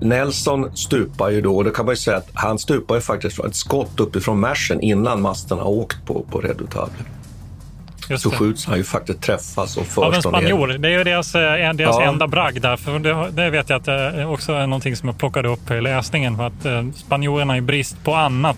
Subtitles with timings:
[0.00, 3.36] Nelson stupar ju då, och det kan man ju säga att han stupar ju faktiskt
[3.36, 6.94] från ett skott uppifrån Märsen innan masten har åkt på, på Redutable.
[8.08, 8.36] Just Så det.
[8.36, 10.38] skjuts han ju faktiskt träffas och Av en förs då ner.
[10.38, 10.68] spanjor.
[10.68, 12.02] Det är ju deras, eh, deras Ja.
[12.02, 12.76] enda bragd där.
[12.76, 15.80] För det, det vet jag att det också är någonting som jag plockade upp i
[15.80, 16.36] läsningen.
[16.36, 18.56] För att eh, spanjorerna i brist på annat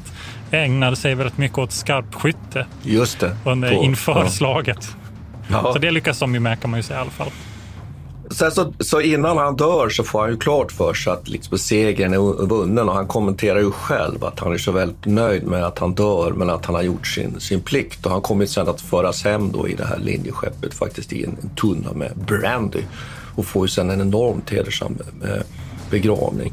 [0.51, 3.37] ägnade sig väldigt mycket åt skarpskytte Just det.
[3.45, 4.29] under, på- inför ja.
[4.29, 4.97] slaget.
[5.51, 5.73] Ja.
[5.73, 7.31] Så det lyckas de ju med kan man ju säga i alla fall.
[8.35, 11.59] Sen så, så innan han dör så får han ju klart för sig att liksom
[11.59, 15.65] segern är vunnen och han kommenterar ju själv att han är så väldigt nöjd med
[15.65, 18.07] att han dör men att han har gjort sin, sin plikt.
[18.07, 21.37] Och han kommer sen att föras hem då i det här linjeskeppet faktiskt i en,
[21.43, 22.83] en tunna med brandy
[23.35, 25.43] och får ju sen en enormt hedersam eh,
[25.91, 26.53] begravning.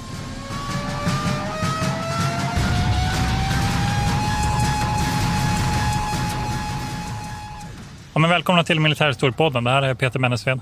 [8.21, 9.63] Men välkomna till Militärhistoriepodden.
[9.63, 10.59] Det här är Peter Bennesved.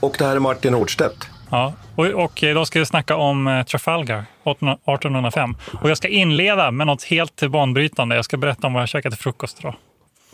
[0.00, 1.28] Och det här är Martin Hårdstedt.
[1.50, 5.56] Ja, och, och idag ska vi snacka om eh, Trafalgar 18 1805.
[5.82, 8.16] Och jag ska inleda med något helt banbrytande.
[8.16, 9.74] Jag ska berätta om vad jag käkat till frukost idag.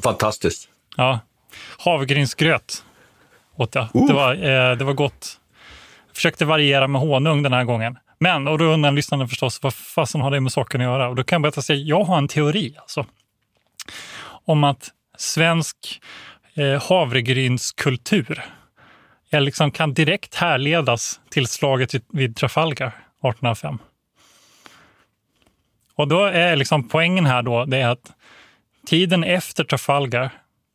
[0.02, 0.68] Fantastiskt.
[0.96, 1.18] Ja,
[1.78, 2.84] havregrynsgröt
[3.56, 3.88] åt jag.
[3.92, 5.40] Det, var, eh, det var gott.
[6.06, 7.98] Jag försökte variera med honung den här gången.
[8.18, 11.08] Men, och då undrar lyssnarna förstås, vad fasen har det med saken att göra?
[11.08, 13.06] Och då kan jag berätta att jag har en teori alltså,
[14.44, 16.00] om att svensk
[16.54, 18.44] eh, havregrynskultur
[19.40, 23.78] liksom kan direkt härledas till slaget vid, Trafalgar 1805.
[25.94, 28.12] Och då är liksom poängen här då, det är att
[28.86, 30.30] tiden efter Trafalgar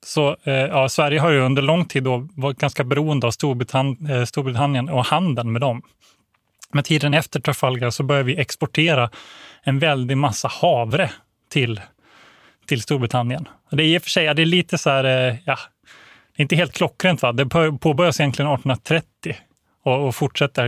[0.06, 4.07] så eh, ja, Sverige har ju under lång tid då varit ganska beroende av Storbritann
[4.09, 5.81] eh, Storbritannien och handeln med dem.
[6.72, 9.09] Men tiden efter Trafalgar så börjar vi exportera
[9.63, 11.12] en väldig massa havre
[11.50, 11.81] till,
[12.69, 13.47] till Storbritannien.
[13.72, 15.57] Det är i och för sig det är lite så här, eh, ja,
[16.35, 17.22] det är inte helt klockrent.
[17.22, 17.31] Va?
[17.31, 17.46] Det
[17.80, 19.35] påbörjas egentligen 1830
[19.84, 20.68] och, och fortsätter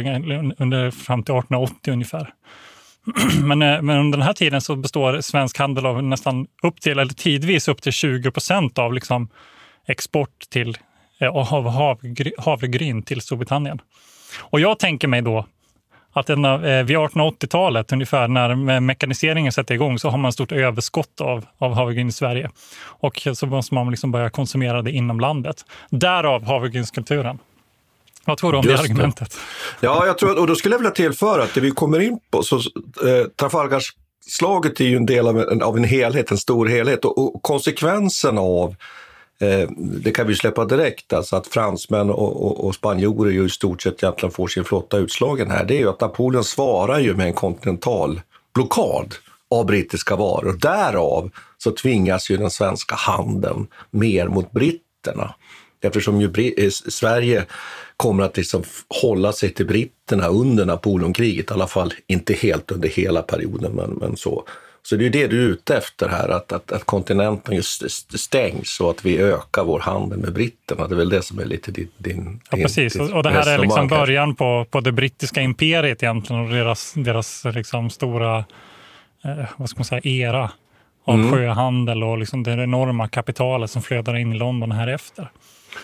[0.57, 2.33] under, fram till 1880 ungefär.
[3.43, 6.99] Men, eh, men under den här tiden så består svensk handel av nästan upp till,
[6.99, 9.29] eller tidvis upp till 20 procent av liksom
[9.87, 10.77] export till,
[11.19, 11.67] eh, av
[12.37, 13.81] havregryn till Storbritannien.
[14.39, 15.45] Och jag tänker mig då
[16.13, 20.51] att den, eh, vid 1880-talet ungefär när me- mekaniseringen sätter igång så har man stort
[20.51, 22.49] överskott av, av havregryn i Sverige.
[22.83, 25.65] Och så måste man liksom börja konsumera det inom landet.
[25.89, 27.39] Därav havregrynskulturen.
[28.25, 28.89] Vad tror du om det Just det.
[28.91, 29.37] argumentet?
[29.79, 32.43] Ja, jag tror, och då skulle jag vilja tillföra att det vi kommer in på,
[32.43, 37.05] så eh, Trafalgarslaget är ju en del av en, av en helhet, en stor helhet
[37.05, 38.75] och, och konsekvensen av
[39.41, 43.49] eh, det kan vi släppa direkt, alltså att fransmän och, och, och spanjorer ju i
[43.49, 45.65] stort sett egentligen får sin flotta utslagen här.
[45.65, 48.21] Det är ju att Napoleon svarar ju med en kontinental
[48.53, 49.15] blockad
[49.49, 50.57] av brittiska varor.
[50.61, 55.35] Därav så tvingas ju den svenska handeln mer mot britterna.
[55.81, 57.45] Eftersom ju eh, Sverige
[57.97, 58.63] kommer att liksom
[59.01, 63.89] hålla sig till britterna under Napoleonkriget, i alla fall inte helt under hela perioden, men,
[63.89, 64.43] men så.
[64.83, 67.83] Så det är ju det du är ute efter här, att, att, att kontinenten just
[67.83, 70.87] st- stängs och att vi ökar vår handel med britterna.
[70.87, 72.93] Det är väl det som är lite din, din Ja, din- precis.
[72.93, 76.93] ditt Och det här är liksom början på, på det brittiska imperiet egentligen och deras,
[76.95, 78.37] deras liksom stora
[79.23, 80.51] eh, vad ska man säga, era
[81.05, 81.31] av Mm.
[81.31, 85.31] sjöhandel och liksom det enorma kapitalet som flödar in i London här efter.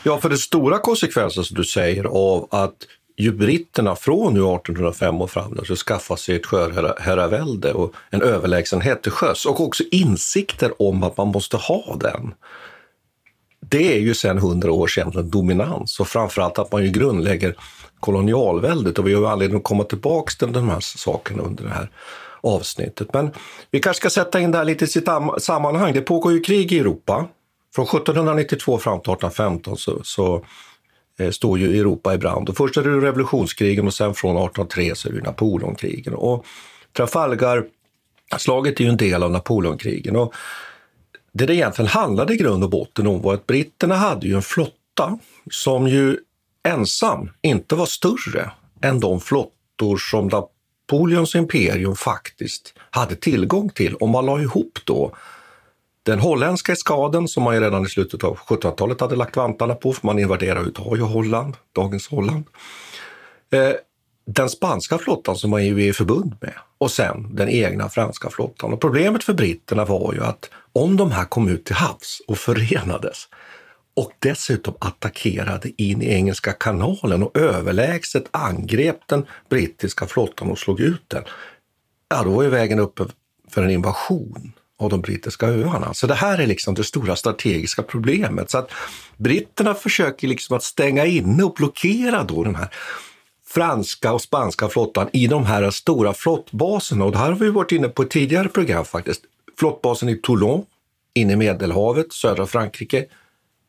[0.03, 2.73] Ja, för det stora konsekvensen som du säger av att
[3.17, 9.03] ju britterna från nu 1805 och framåt så skaffar sig ett sjöherravälde och en överlägsenhet
[9.03, 12.33] till sjöss och också insikter om att man måste ha den.
[13.59, 17.55] Det är ju sedan hundra år sedan dominans och framförallt att man ju grundlägger
[17.99, 21.69] kolonialväldet och vi har ju anledning att komma tillbaka till de här sakerna under det
[21.69, 21.89] här
[22.41, 23.13] avsnittet.
[23.13, 23.31] Men
[23.71, 25.93] vi kanske ska sätta in det här lite i sitt sammanhang.
[25.93, 27.27] Det pågår ju krig i Europa
[27.75, 30.45] Från 1792 fram till 1815 så, så
[31.19, 32.49] Eh, står ju Europa i brand.
[32.49, 36.13] Och först är det revolutionskrigen och sen från 1803 så är det Napoleonkrigen.
[36.13, 36.45] Och
[36.97, 40.15] Trafalgarslaget är ju en del av Napoleonkrigen.
[40.15, 40.33] Och
[41.31, 44.41] det det egentligen handlade i grund och botten om var att britterna hade ju en
[44.41, 45.19] flotta
[45.51, 46.17] som ju
[46.63, 53.95] ensam inte var större än de flottor som Napoleons imperium faktiskt hade tillgång till.
[53.95, 55.15] Om man la ihop då
[56.07, 59.93] den holländska eskaden som man ju redan i slutet av 1700-talet hade lagt vantarna på,
[59.93, 62.45] för man invaderade utav ju Holland, dagens Holland.
[63.51, 63.71] Eh,
[64.25, 68.29] den spanska flottan som man ju är i förbund med och sen den egna franska
[68.29, 68.73] flottan.
[68.73, 72.37] Och problemet för britterna var ju att om de här kom ut till havs och
[72.37, 73.27] förenades
[73.95, 80.79] och dessutom attackerade in i Engelska kanalen och överlägset angrep den brittiska flottan och slog
[80.79, 81.23] ut den,
[82.09, 83.03] ja då var ju vägen uppe
[83.49, 85.93] för en invasion av de brittiska öarna.
[85.93, 88.51] Så det här är liksom det stora strategiska problemet.
[88.51, 88.71] Så att
[89.17, 92.69] britterna försöker liksom att stänga inne och blockera då den här
[93.47, 97.05] franska och spanska flottan i de här stora flottbaserna.
[97.05, 99.21] Och det här har vi varit inne på ett tidigare program faktiskt.
[99.59, 100.65] Flottbasen i Toulon,
[101.13, 103.05] inne i Medelhavet, södra Frankrike.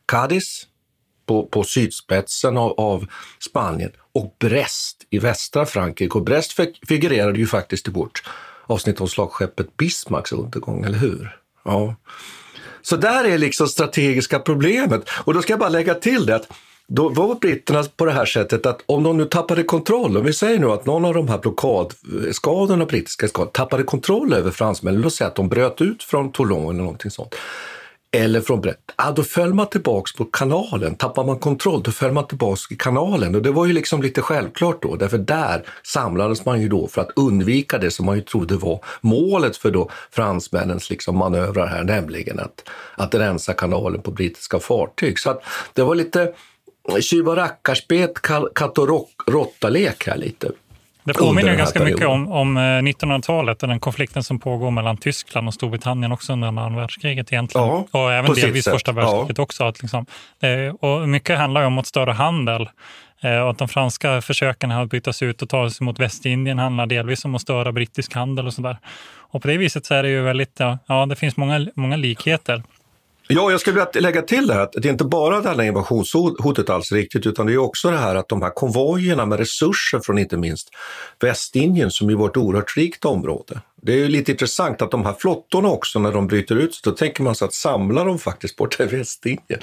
[0.07, 0.67] Cadiz
[1.27, 3.07] på, på sydspetsen av, av,
[3.39, 6.15] Spanien och Brest i västra Frankrike.
[6.15, 6.53] Och Brest
[6.89, 8.23] figurerade ju faktiskt i vårt
[8.69, 11.37] avsnitt om slagskeppet Bismarcks undergång, eller hur?
[11.65, 11.95] Ja.
[12.83, 15.09] Så där är liksom strategiska problemet.
[15.25, 16.49] Och då ska jag bara lägga till det att
[16.89, 20.33] då var britterna på det här sättet att om de nu tappade kontroll, om vi
[20.33, 25.15] säger nu att någon av de här blockadskadorna, brittiska skadorna, tappade kontroll över fransmännen, låt
[25.15, 27.35] säga att de bröt ut från Toulon eller någonting sånt,
[28.11, 30.95] eller från Brett, ja, då föll man tillbaks på kanalen.
[30.95, 33.35] Tappar man kontroll, då föll man tillbaks i kanalen.
[33.35, 37.01] Och det var ju liksom lite självklart då, därför där samlades man ju då för
[37.01, 41.85] att undvika det som man ju trodde var målet för då fransmännens liksom manövrar här,
[41.85, 45.19] nämligen att, att rensa kanalen på brittiska fartyg.
[45.19, 46.33] Så att det var lite
[47.01, 48.23] tjuv och rackarspet,
[48.55, 50.51] katt och råttalek här lite.
[51.09, 55.55] Det påminner ganska mycket om, om 1900-talet och den konflikten som pågår mellan Tyskland och
[55.55, 57.67] Storbritannien också under andra världskriget egentligen.
[57.67, 59.43] Ja, och även delvis första världskriget ja.
[59.43, 59.65] också.
[59.65, 60.07] Att liksom,
[60.41, 62.69] eh, och mycket handlar ju om att störa handel.
[63.21, 66.87] Eh, och att de franska försöken att bytas ut och ta sig mot Västindien handlar
[66.87, 68.79] delvis om att störa brittisk handel och sådär.
[69.31, 72.63] Och på det viset så är det ju väldigt, ja, det finns många, många likheter.
[73.31, 75.63] Ja, jag skulle vilja lägga till det här att det är inte bara det här
[75.63, 80.01] invasionshotet alls riktigt, utan det är också det här att de här konvojerna med resurser
[80.01, 80.69] från inte minst
[81.21, 83.61] Västindien som ju var ett oerhört rikt område.
[83.83, 86.81] Det är ju lite intressant att de här flottorna också, när de bryter ut sig,
[86.85, 89.61] då tänker man sig att samla dem faktiskt bort i Västindien.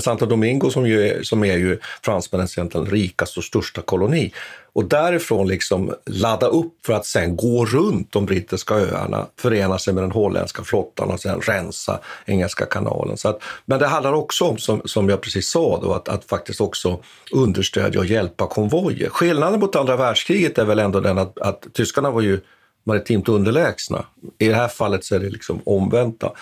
[0.00, 4.32] Santo Domingo som, ju är, som är ju fransmännens egentligen rikaste och största koloni.
[4.72, 9.94] Och därifrån liksom ladda upp för att sen gå runt de brittiska öarna, förena sig
[9.94, 13.16] med den holländska flottan och sen rensa Engelska kanalen.
[13.16, 16.24] Så att, men det handlar också om, som, som jag precis sa, då, att, att
[16.24, 17.00] faktiskt också
[17.32, 19.08] understödja och hjälpa konvojer.
[19.08, 22.40] Skillnaden mot andra världskriget är väl ändå den att, att tyskarna var ju
[22.84, 24.04] maritimt underlägsna.
[24.38, 26.32] I det här fallet så är det liksom omvända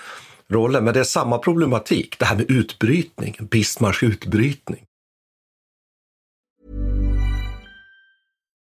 [0.49, 2.19] roller, men det är samma problematik.
[2.19, 4.85] Det här med utbrytning, Bismarcks utbrytning.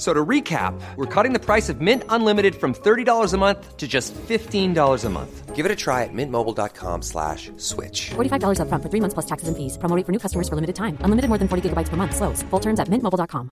[0.00, 3.86] So to recap, we're cutting the price of Mint Unlimited from $30 a month to
[3.86, 5.54] just $15 a month.
[5.54, 8.10] Give it a try at mintmobile.com slash switch.
[8.16, 9.76] $45 upfront for three months plus taxes and fees.
[9.76, 10.96] Promo rate for new customers for limited time.
[11.04, 12.16] Unlimited more than 40 gigabytes per month.
[12.16, 12.42] Slows.
[12.48, 13.50] Full terms at mintmobile.com.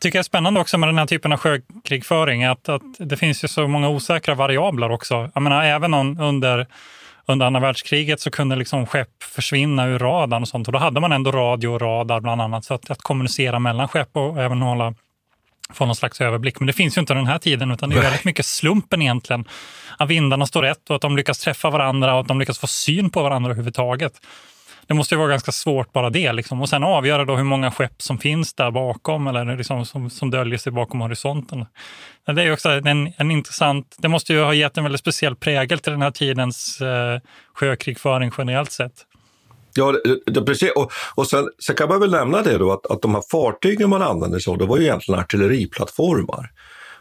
[0.00, 3.44] tycker jag är spännande också med den här typen av sjökrigföring, att, att det finns
[3.44, 5.30] ju så många osäkra variabler också.
[5.34, 6.66] Jag menar, även om under
[7.26, 10.68] under andra världskriget så kunde liksom skepp försvinna ur radarn och sånt.
[10.68, 13.88] Och då hade man ändå radio och radar bland annat, så att, att kommunicera mellan
[13.88, 14.94] skepp och även hålla
[15.70, 16.60] få någon slags överblick.
[16.60, 19.44] Men det finns ju inte den här tiden, utan det är väldigt mycket slumpen egentligen.
[19.98, 22.66] Att vindarna står rätt och att de lyckas träffa varandra och att de lyckas få
[22.66, 24.20] syn på varandra överhuvudtaget.
[24.86, 26.32] Det måste ju vara ganska svårt bara det.
[26.32, 26.62] Liksom.
[26.62, 30.30] Och sen avgöra då hur många skepp som finns där bakom eller liksom som, som
[30.30, 31.66] döljer sig bakom horisonten.
[32.26, 35.78] Det är också en, en intressant, det måste ju ha gett en väldigt speciell prägel
[35.78, 37.20] till den här tidens eh,
[37.54, 38.92] sjökrigföring generellt sett.
[39.74, 40.70] Ja, det, det, precis.
[40.76, 43.90] Och, och sen, sen, kan man väl nämna det då att, att de här fartygen
[43.90, 46.50] man använde sig av, det var ju egentligen artilleriplattformar.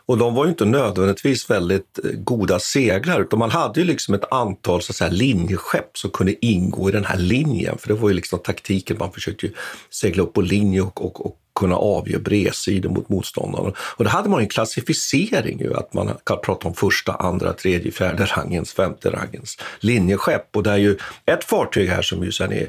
[0.06, 4.14] Och de var ju inte nödvändigtvis väldigt eh, goda seglare, utan man hade ju liksom
[4.14, 7.78] ett antal så att säga, linjeskepp som kunde ingå i den här linjen.
[7.78, 9.54] För det var ju liksom taktiken, man försökte ju
[9.90, 13.74] segla upp på linje och, och, och kunna avge bredsidor mot motståndaren.
[13.78, 17.92] Och då hade man en klassificering, ju, att man kan prata om första, andra, tredje,
[17.92, 20.56] fjärde rangens, femte rangens linjeskepp.
[20.56, 22.68] Och det är ju ett fartyg här som ju sen är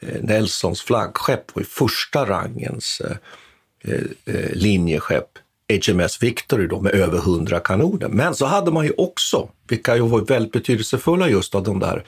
[0.00, 3.16] eh, Nelsons flaggskepp var ju första rangens eh,
[3.92, 4.00] eh,
[4.34, 5.28] eh linjeskepp.
[5.68, 8.08] HMS Victory då med över 100 kanoner.
[8.08, 12.04] Men så hade man ju också, vilka ju var väldigt betydelsefulla just av de där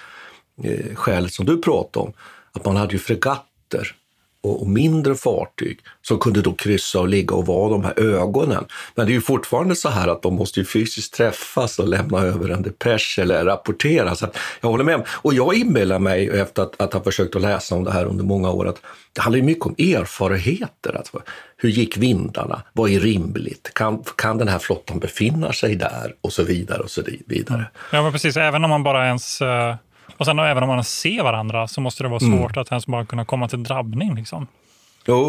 [0.65, 2.13] eh, skälet som du pratade om,
[2.53, 3.97] att man hade ju fregatter
[4.43, 8.65] och, mindre fartyg som kunde då kryssa och ligga och vara de här ögonen.
[8.95, 12.19] Men det är ju fortfarande så här att de måste ju fysiskt träffas och lämna
[12.19, 14.15] över en depesch eller rapportera.
[14.15, 14.27] Så
[14.61, 15.07] jag håller med.
[15.09, 18.25] Och jag inbillar mig, efter att, att ha försökt att läsa om det här under
[18.25, 18.83] många år, att
[19.13, 20.97] det handlar ju mycket om erfarenheter.
[20.97, 21.23] Alltså,
[21.57, 22.63] hur gick vindarna?
[22.73, 23.71] Vad är rimligt?
[23.75, 26.15] Kan, kan den här flottan befinna sig där?
[26.21, 27.65] Och så vidare och så vidare.
[27.93, 28.37] Ja, men precis.
[28.37, 29.75] Även om man bara ens uh
[30.17, 32.39] och sen även om man ser varandra så måste det vara mm.
[32.39, 32.63] svårt mm.
[32.63, 34.15] att ens bara kunna komma till drabbning.
[34.15, 34.47] Liksom.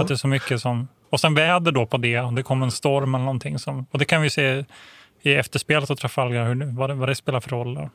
[0.02, 0.88] Att det är så mycket som...
[1.10, 3.60] Och sen väder då på det, om det kommer en storm eller någonting.
[3.60, 4.66] Som, och det kan vi se
[5.22, 7.76] i efterspelet av Trafalgar, hur, vad, det, vad det spelar för roll.
[7.76, 7.90] Där.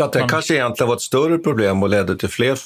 [0.00, 2.58] Att det kanske egentligen var ett större problem och ledde till fler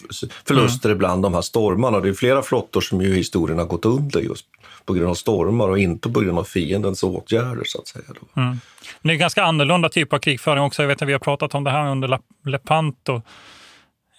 [0.46, 0.96] förluster mm.
[0.96, 2.00] ibland de här stormarna.
[2.00, 4.46] Det är flera flottor som ju i historien har gått under just
[4.84, 7.62] på grund av stormar och inte på grund av fiendens åtgärder.
[7.64, 8.04] så att säga.
[8.36, 8.60] Mm.
[9.02, 10.82] Det är ganska annorlunda typ av krigföring också.
[10.82, 13.22] Jag vet att vi har pratat om det här under Lepanto.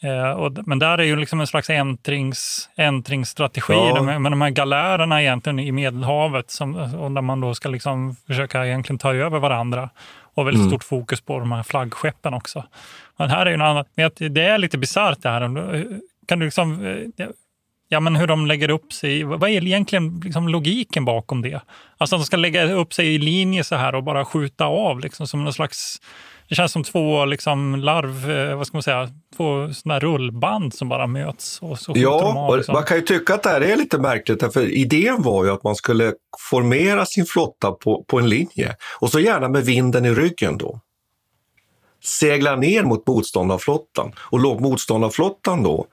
[0.03, 4.01] Eh, och, men där är ju liksom en slags äntrings, äntringsstrategi ja.
[4.03, 8.15] med, med de här galärerna egentligen i Medelhavet som, och där man då ska liksom
[8.27, 9.89] försöka egentligen ta över varandra.
[10.33, 10.69] Och väldigt mm.
[10.69, 12.63] stort fokus på de här flaggskeppen också.
[13.17, 13.85] Men här är ju en annan,
[14.15, 15.41] det är lite bisarrt det här.
[16.27, 17.27] Kan du liksom, eh,
[17.89, 19.23] ja, men hur de lägger upp sig.
[19.23, 21.61] Vad är egentligen liksom logiken bakom det?
[21.97, 24.99] Alltså att de ska lägga upp sig i linje så här och bara skjuta av
[24.99, 26.01] liksom, som någon slags
[26.51, 30.89] det känns som två liksom larv, eh, vad ska man säga, två sådana rullband som
[30.89, 31.59] bara möts.
[31.61, 32.73] Och så ja, de av, liksom.
[32.73, 35.63] man kan ju tycka att det här är lite märkligt, för idén var ju att
[35.63, 36.13] man skulle
[36.49, 40.79] formera sin flotta på, på en linje och så gärna med vinden i ryggen då.
[42.03, 45.85] Segla ner mot motståndarflottan och låg motståndarflottan då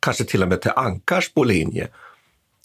[0.00, 1.88] kanske till och med till ankars på linje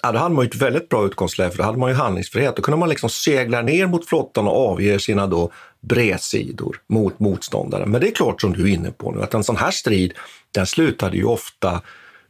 [0.04, 2.56] Ja, då hade man ju ett väldigt bra utgångsläge, för då hade man ju handlingsfrihet.
[2.56, 5.51] Då kunde man liksom segla ner mot flottan och avge sina då
[5.82, 7.92] bredsidor mot motståndaren.
[7.92, 10.13] Men det är klart, som du är inne på nu, att en sån här strid,
[10.51, 11.82] den slutade ju ofta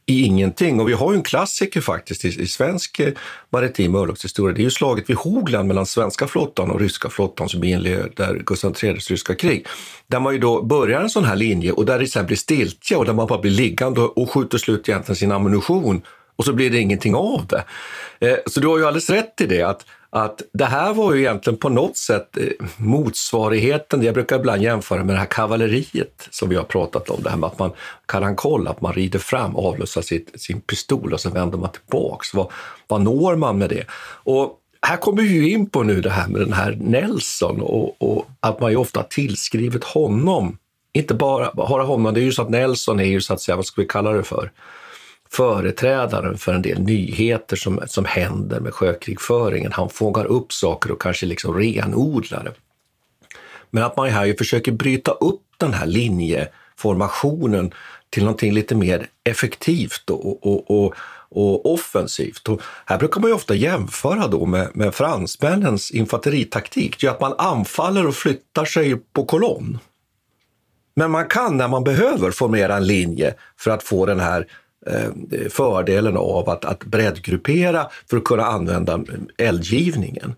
[0.10, 0.80] i ingenting.
[0.80, 3.14] Och vi har ju en klassiker faktiskt i, i svensk eh,
[3.50, 4.56] maritim örlogshistoria.
[4.56, 8.76] Det är ju slaget vid Hogland mellan svenska flottan och ryska flottan som inleder Gustav
[8.84, 9.68] IIIs ryska krig.
[10.08, 12.98] Där man ju då börjar en sån här linje och där det sen blir stiltje
[12.98, 16.02] och där man bara blir liggande och skjuter slut egentligen sin ammunition
[16.38, 17.64] och så blir det ingenting av det.
[18.20, 21.20] Eh, så du har ju alldeles rätt i det att, att det här var ju
[21.20, 26.50] egentligen på något sätt eh, motsvarigheten, jag brukar ibland jämföra med det här kavalleriet som
[26.50, 27.72] vi har pratat om, det här med att man
[28.06, 32.34] karankoll, att man rider fram, avlossar sitt, sin pistol och sen vänder man tillbaks.
[32.34, 32.52] Vad,
[32.88, 33.86] vad når man med det?
[34.24, 38.28] Och här kommer vi in på nu det här med den här Nelson och, och
[38.40, 40.58] att man ju ofta tillskrivit honom,
[40.94, 43.56] inte bara, bara honom, det är ju så att Nelson är ju så att säga,
[43.56, 44.52] vad ska vi kalla det för?
[45.30, 49.72] Företrädaren för en del nyheter som, som händer med sjökrigföringen.
[49.72, 52.54] Han fångar upp saker och kanske liksom renodlar det.
[53.70, 57.72] Men att man här ju försöker bryta upp den här linjeformationen
[58.10, 60.94] till någonting lite mer effektivt och, och, och,
[61.30, 62.50] och offensivt.
[62.50, 67.22] Och här brukar man ju ofta jämföra då med, med fransmännens infanteritaktik, det är att
[67.22, 69.80] man anfaller och flyttar sig på kolonn.
[70.96, 74.48] Men man kan när man behöver formera en linje för att få den här
[74.86, 79.04] Eh, fördelen av att, att breddgruppera för att kunna använda
[79.38, 80.36] eldgivningen.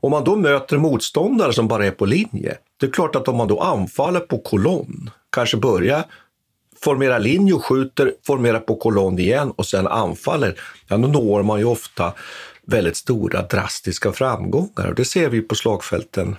[0.00, 3.36] Om man då möter motståndare som bara är på linje, det är klart att om
[3.36, 6.04] man då anfaller på kolonn, kanske börjar
[6.80, 11.58] formera linje och skjuter, formera på kolonn igen och sen anfaller, ja, då når man
[11.58, 12.12] ju ofta
[12.66, 14.88] väldigt stora drastiska framgångar.
[14.88, 16.36] Och det ser vi på slagfälten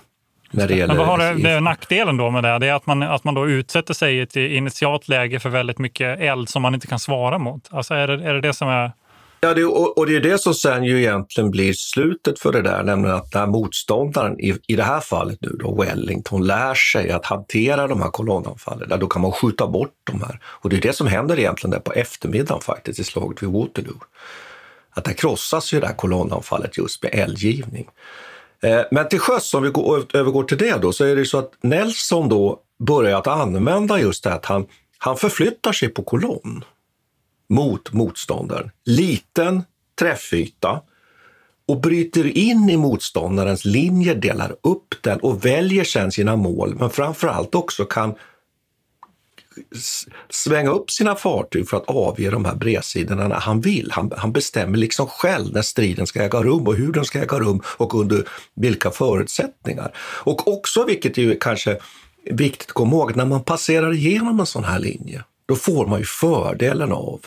[0.50, 0.94] när det gäller...
[0.94, 2.58] Men vad har det, det är nackdelen då med det?
[2.58, 5.78] Det är att man, att man då utsätter sig i ett initialt läge för väldigt
[5.78, 7.68] mycket eld som man inte kan svara mot.
[7.70, 8.92] Alltså är det är det, det som är...
[9.40, 12.62] Ja, det, och, och, det är det som sen ju egentligen blir slutet för det
[12.62, 17.10] där, nämligen att när motståndaren, i, i det här fallet nu då, Wellington, lär sig
[17.10, 20.40] att hantera de här kolonnanfallen, då kan man skjuta bort de här.
[20.44, 24.00] Och det är det som händer egentligen där på eftermiddagen faktiskt i slaget vid Waterloo.
[24.90, 27.88] Att där krossas ju det här kolonnanfallet just med eldgivning.
[28.62, 31.38] Eh, men till sjöss, om vi går, övergår till det då, så är det så
[31.38, 34.66] att Nelson då börjar att använda just det att han,
[34.98, 36.64] han förflyttar sig på kolonn
[37.48, 38.70] mot motståndaren.
[38.84, 39.62] Liten
[39.98, 40.80] träffyta
[41.68, 46.90] och bryter in i motståndarens linje, delar upp den och väljer sen sina mål, men
[46.90, 48.14] framför allt också kan
[50.30, 53.90] svänga upp sina fartyg för att avge de här bredsidorna när han vill.
[53.92, 57.38] Han, han, bestämmer liksom själv när striden ska äga rum och hur den ska äga
[57.38, 59.92] rum och under vilka förutsättningar.
[59.98, 61.78] Och också, vilket är kanske
[62.24, 65.98] viktigt att komma ihåg, när man passerar igenom en sån här linje, då får man
[65.98, 67.20] ju fördelen av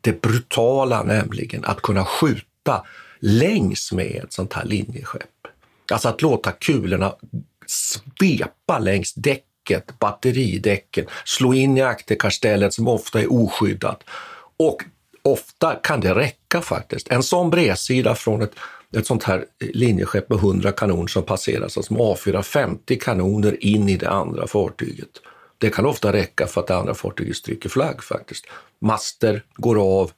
[0.00, 2.82] det brutala, nämligen att kunna skjuta
[3.20, 5.22] längs med ett sånt här linjeskepp.
[5.92, 7.14] Alltså att låta kulorna
[7.66, 14.04] svepa längs däck däcket, batteridäcken, slå in i akterkastellet som ofta är oskyddat.
[14.56, 14.84] Och
[15.22, 17.08] ofta kan det räcka faktiskt.
[17.08, 18.52] En sån bredsida från ett,
[18.96, 23.88] ett sånt här linjeskepp med 100 kanoner som passerar, alltså som avfyrar 50 kanoner in
[23.88, 25.10] i det andra fartyget.
[25.58, 28.46] Det kan ofta räcka för att det andra fartyget stryker flagg faktiskt.
[28.80, 30.10] Master går av,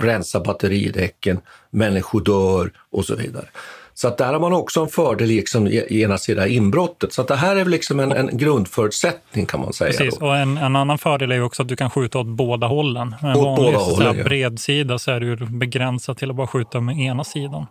[0.00, 1.40] rensar batteridäcken,
[1.70, 3.48] människor dör och så vidare.
[3.94, 7.12] Så att där har man också en fördel liksom, genast i det här inbrottet.
[7.12, 9.92] Så att det här är liksom en, en grundförutsättning kan man säga.
[9.98, 13.14] Precis, och en, en, annan fördel är också att du kan skjuta åt båda hållen.
[13.22, 14.24] En åt vanlig båda hållen, ja.
[14.24, 17.66] bredsida så är du begränsad till att bara skjuta med ena sidan.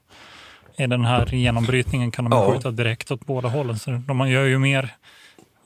[0.78, 2.52] I den här genombrytningen kan de Ja.
[2.54, 3.80] skjuta direkt åt båda hållen.
[3.80, 4.90] Så de gör ju mer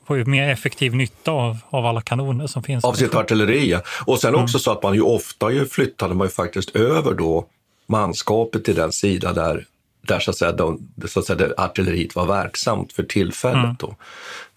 [0.06, 2.84] får ju mer effektiv nytta av, av alla kanoner som finns.
[2.84, 3.80] Av sitt artilleri, ja.
[4.06, 7.46] Och sen också så att man ju ofta ju flyttade man ju faktiskt över då
[7.86, 9.64] manskapet till den sida där,
[10.08, 13.78] där så att säga, de, så att säga, där artilleriet var verksamt för tillfället.
[13.78, 13.96] Då,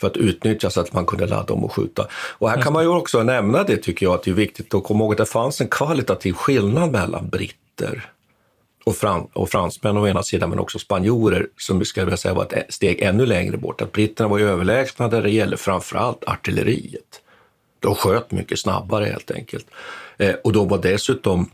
[0.02, 2.08] för att utnyttja så att man kunde ladda om och skjuta.
[2.14, 4.84] Och här kan man ju också nämna det tycker jag, att det är viktigt att
[4.84, 8.12] komma ihåg att det fanns en kvalitativ skillnad mellan britter
[8.84, 12.54] och, fran och fransmän å ena sidan, men också spanjorer som skulle vilja säga var
[12.54, 13.82] ett steg ännu längre bort.
[13.82, 17.22] Att britterna var ju överlägsna där det gäller framförallt artilleriet.
[17.80, 19.66] De sköt mycket snabbare helt enkelt.
[20.18, 21.50] Eh, och de var dessutom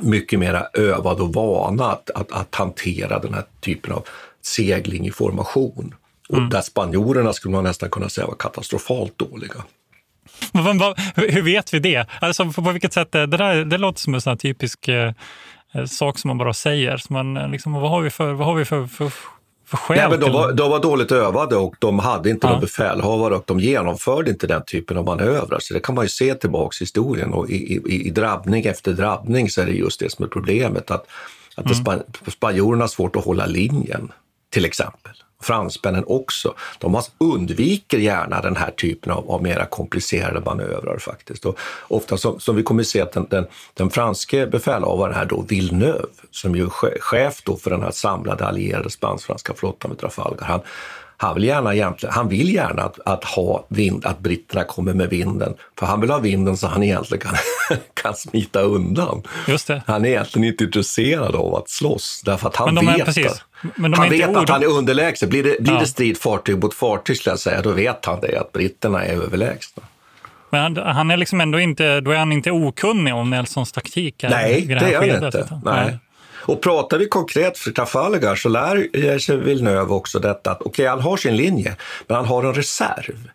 [0.00, 4.06] mycket mer övade och vana att, att, att hantera den här typen av
[4.42, 5.94] segling i formation.
[6.28, 9.64] Och där spanjorerna skulle man nästan kunna säga var katastrofalt dåliga.
[11.14, 12.06] Hur vet vi det?
[12.20, 13.14] Alltså, på, vilket sätt?
[13.14, 15.12] eh, Det, där, det låter som en sån här typisk eh,
[15.74, 16.96] eh, sak som man bara säger.
[16.96, 19.12] Så man, eh, liksom, vad har vi för, vad har vi för, för,
[19.88, 22.50] Nej, men de, var, de var dåligt övade och de hade inte Ja.
[22.50, 25.58] någon befälhavare och de genomförde inte den typen av manövrar.
[25.60, 28.92] Så det kan man ju se tillbaks i historien och i, i, i drabbning efter
[28.92, 30.90] drabbning så är det just det som är problemet.
[30.90, 31.06] Att,
[31.54, 34.12] att span, spanjorerna har svårt att hålla linjen,
[34.50, 35.12] till exempel.
[35.42, 36.54] Fransmännen också.
[36.78, 41.46] De undviker gärna den här typen av, av mera komplicerade manövrar faktiskt.
[41.46, 45.24] Och ofta som, som vi kommer att se att den, den, den franske befälhavaren här
[45.24, 50.00] då, Villeneuve, som ju är chef då för den här samlade allierade spansk-franska flottan vid
[50.00, 50.60] Trafalgar, han,
[51.20, 55.54] han vill gärna, han vill gärna att, att ha vind, att britterna kommer med vinden.
[55.78, 57.36] För han vill ha vinden så han egentligen kan,
[58.02, 59.22] kan smita undan.
[59.48, 59.82] Just det.
[59.86, 63.26] Han är egentligen inte intresserad av att slåss, därför att han Men vet, precis.
[63.26, 63.42] att,
[63.96, 65.28] han vet ord- att han är underlägsen.
[65.28, 65.80] Blir det, blir Ja.
[65.80, 69.12] det strid fartyg mot fartyg, skulle jag säga, då vet han det, att britterna är
[69.14, 69.82] överlägsna.
[70.50, 74.14] Men han, han är liksom ändå inte, då är han inte okunnig om Nelsons taktik.
[74.30, 75.38] Nej, det är han inte.
[75.38, 75.98] utan- Nej.
[76.48, 81.00] Och pratar vi konkret för Trafalgar så lär sig Villeneuve också detta att okej, han
[81.00, 83.30] har sin linje, men han har en reserv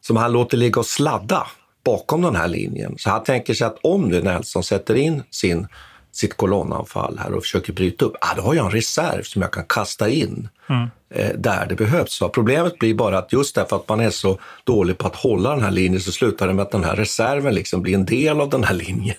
[0.00, 1.46] som han låter ligga och sladda
[1.84, 2.94] bakom den här linjen.
[2.98, 5.66] Så han tänker sig att om nu Nelson sätter in sin,
[6.12, 9.52] sitt kolonnanfall här och försöker bryta upp, ah, då har jag en reserv som jag
[9.52, 10.48] kan kasta in
[11.14, 12.12] eh, där det behövs.
[12.12, 15.50] Så problemet blir bara att just därför att man är så dålig på att hålla
[15.50, 18.40] den här linjen så slutar det med att den här reserven liksom blir en del
[18.40, 19.16] av den här linjen.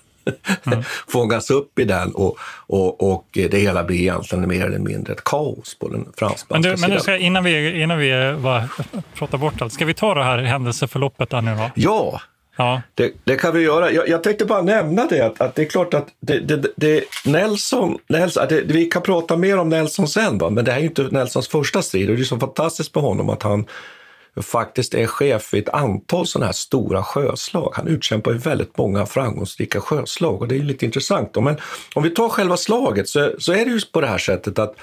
[1.08, 2.38] Fångas upp i den och,
[2.68, 6.70] och, och det hela blir egentligen mer eller mindre ett kaos på den Men, fransk-spanska
[6.70, 6.96] du, men sidan.
[6.96, 8.70] du ska, innan vi, innan vi bara
[9.16, 11.72] pratar bort allt, ska vi ta det här händelseförloppet där nu då?
[11.76, 12.22] Ja,
[12.60, 12.82] Ja.
[12.96, 13.92] Det, det kan vi göra.
[13.92, 17.04] Jag, jag tänkte bara nämna det, att, att det är klart att det, det, det,
[17.26, 20.50] Nelson, Nelson det, vi kan prata mer om Nelson sen, va?
[20.50, 23.04] men det här är ju inte Nelsons första strid och det är så fantastiskt med
[23.04, 23.66] honom att han
[24.36, 27.72] faktiskt är chef i ett antal sådana här stora sjöslag.
[27.76, 31.34] Han utkämpar ju väldigt många framgångsrika sjöslag och det är ju lite intressant.
[31.34, 31.42] Då.
[31.42, 31.58] Men
[31.96, 34.76] om vi tar själva slaget så, så är det ju på det här sättet att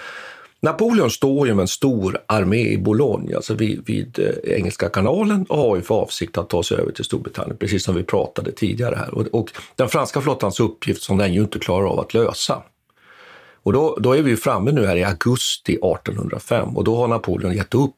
[0.61, 5.47] Napoleon står ju med en stor armé i Bologna, alltså vid, vid eh, Engelska kanalen
[5.49, 8.53] och har ju för avsikt att ta sig över till Storbritannien, precis som vi pratade
[8.53, 9.15] tidigare här.
[9.15, 12.63] Och, och den franska flottans uppgift som den ju inte klarar av att lösa.
[13.63, 17.09] Och då, då är vi ju framme nu här i augusti 1805 och då har
[17.09, 17.95] Napoleon gett upp.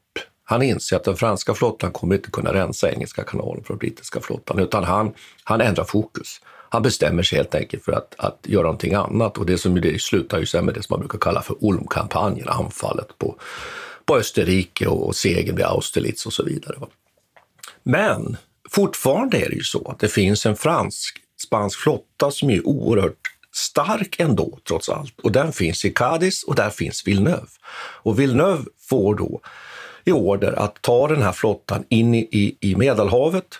[0.49, 4.59] Han inser att den franska flottan kommer inte kunna rensa Engelska kanalen från brittiska flottan,
[4.59, 6.41] utan han, han ändrar fokus.
[6.69, 10.01] Han bestämmer sig helt enkelt för att, att göra någonting annat och det, som det
[10.01, 13.35] slutar ju sen med det som man brukar kalla för Ulmkampanjen, anfallet på,
[14.05, 16.75] på Österrike och, och segern vid Austerlitz och så vidare.
[17.83, 18.37] Men
[18.69, 24.19] fortfarande är det ju så att det finns en fransk-spansk flotta som är oerhört stark
[24.19, 25.19] ändå, trots allt.
[25.19, 27.47] Och den finns i Cadiz och där finns Villeneuve.
[28.01, 29.41] Och Villeneuve får då
[30.05, 33.59] i order att ta den här flottan in i, i, i Medelhavet,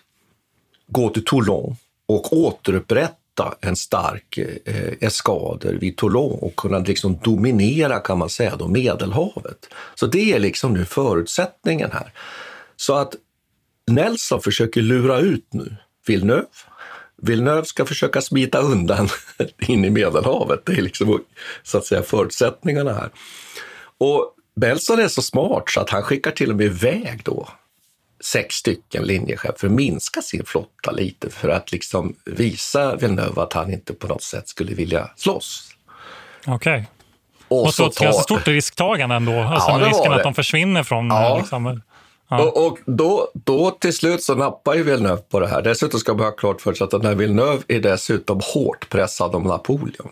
[0.87, 1.75] gå till Toulon
[2.05, 8.55] och återupprätta en stark eh, eskader vid Toulon och kunna liksom dominera kan man säga
[8.55, 9.69] då Medelhavet.
[9.95, 12.13] Så det är liksom nu förutsättningen här.
[12.75, 13.15] Så att
[13.87, 15.75] Nelson försöker lura ut nu
[16.07, 16.47] Villeneuve.
[17.21, 19.09] Villeneuve ska försöka smita undan
[19.59, 20.65] in i Medelhavet.
[20.65, 21.23] Det är liksom
[21.63, 23.09] så att säga förutsättningarna här.
[23.97, 27.47] Och Belson är så smart så att han skickar till och med iväg då
[28.23, 33.53] sex stycken linjechefer för att minska sin flotta lite för att liksom visa Villeneuve att
[33.53, 35.69] han inte på något sätt skulle vilja slåss.
[36.47, 36.53] Okej.
[36.55, 36.83] Okay.
[37.47, 40.83] Och, och så, så ett ganska stort risktagande ändå, alltså ja, risken att de försvinner
[40.83, 41.07] från...
[41.07, 41.37] Ja.
[41.37, 41.81] Liksom,
[42.29, 42.41] ja.
[42.41, 45.61] Och, och, då, då till slut så nappar ju Villeneuve på det här.
[45.61, 49.35] Dessutom ska man ha klart för sig att den här Villeneuve är dessutom hårt pressad
[49.35, 50.11] av Napoleon.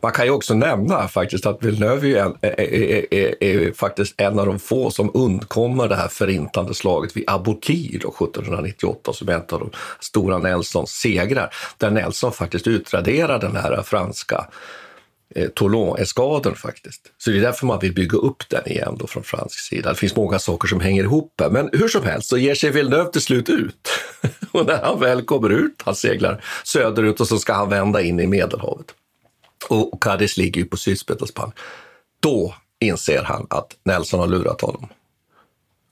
[0.00, 4.38] Man kan ju också nämna faktiskt att Villeneuve är, är, är, är, är faktiskt en
[4.38, 9.40] av de få som undkommer det här förintande slaget vid Aboukir 1798 som är en
[9.40, 14.46] av de stora Nelsons segrar, där Nelson faktiskt utraderar den här franska
[15.34, 17.02] eh, Toulon-eskaden faktiskt.
[17.18, 19.90] Så det är därför man vill bygga upp den igen då från fransk sida.
[19.90, 22.70] Det finns många saker som hänger ihop här, men hur som helst så ger sig
[22.70, 23.88] Villeneuve till slut ut.
[24.52, 28.20] och när han väl kommer ut, han seglar söderut och så ska han vända in
[28.20, 28.94] i Medelhavet
[29.68, 31.52] och Cadiz ligger ju på sydspetsen.
[32.20, 34.88] Då inser han att Nelson har lurat honom.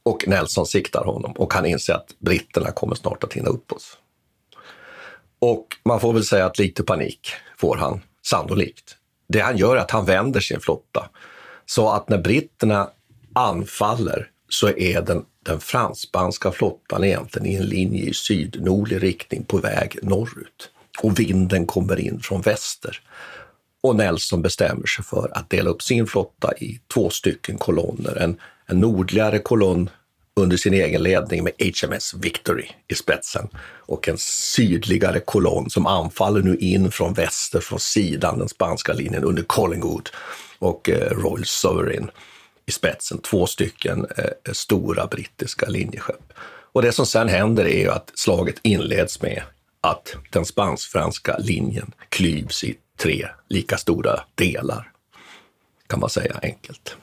[0.03, 3.99] Och Nelson siktar honom och han inser att britterna kommer snart att hinna upp oss.
[5.39, 8.97] Och man får väl säga att lite panik får han, sannolikt.
[9.29, 11.09] Det han gör är att han vänder sin flotta
[11.67, 12.91] så att när britterna
[13.33, 19.59] anfaller så är den, den fransk-spanska flottan egentligen i en linje i sydnordlig riktning på
[19.59, 20.71] väg norrut.
[21.03, 23.01] Och vinden kommer in från väster.
[23.83, 28.17] Och Nelson bestämmer sig för att dela upp sin flotta i två stycken kolonner.
[28.17, 29.91] En, en nordligare kolonn
[30.41, 33.49] under sin egen ledning med HMS Victory i spetsen
[33.87, 39.25] och en sydligare kolonn som anfaller nu in från väster, från sidan, den spanska linjen
[39.25, 40.09] under Collingwood
[40.59, 42.11] och eh, Royal Sovereign
[42.67, 43.19] i spetsen.
[43.19, 46.33] Två stycken eh, stora brittiska linjeskepp.
[46.73, 49.43] Och det som sen händer är ju att slaget inleds med
[49.91, 54.91] att den spansk-franska linjen klyvs i tre lika stora delar,
[55.87, 56.97] kan man säga enkelt.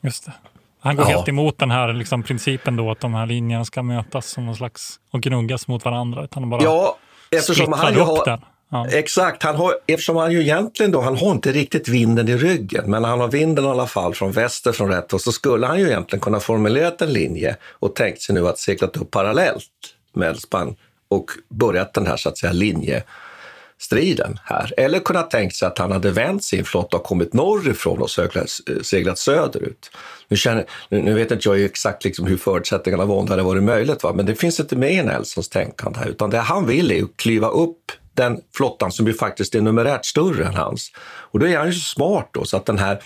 [0.00, 0.32] Just det.
[0.80, 1.16] Han går ja.
[1.16, 4.56] helt emot den här liksom, principen då att de här linjerna ska mötas som någon
[4.56, 6.24] slags och gnuggas mot varandra.
[6.24, 6.98] Utan bara ja,
[7.30, 8.88] eftersom han ju har, ja.
[8.88, 12.90] Exakt, han har, eftersom han ju egentligen då, han har inte riktigt vinden i ryggen,
[12.90, 15.80] men han har vinden i alla fall från väster från rätt och så skulle han
[15.80, 19.70] ju egentligen kunna formulerat en linje och tänkt sig nu att seglat upp parallellt
[20.12, 20.76] med Spanien
[21.14, 24.74] och börjat den här så att säga linjestriden här.
[24.76, 28.48] Eller kunnat tänkt sig att han hade vänt sin flotta och kommit norrifrån och seglat,
[28.82, 29.90] seglat söderut.
[30.28, 33.42] Nu, känner, nu, nu, vet inte jag exakt liksom hur förutsättningarna var om det hade
[33.42, 34.12] varit möjligt, va?
[34.12, 37.16] men det finns inte med i Nelsons tänkande här, utan det han vill är att
[37.16, 40.92] kliva upp den flottan som ju faktiskt är numerärt större än hans.
[41.30, 43.02] Och då är han ju så smart då, så att den här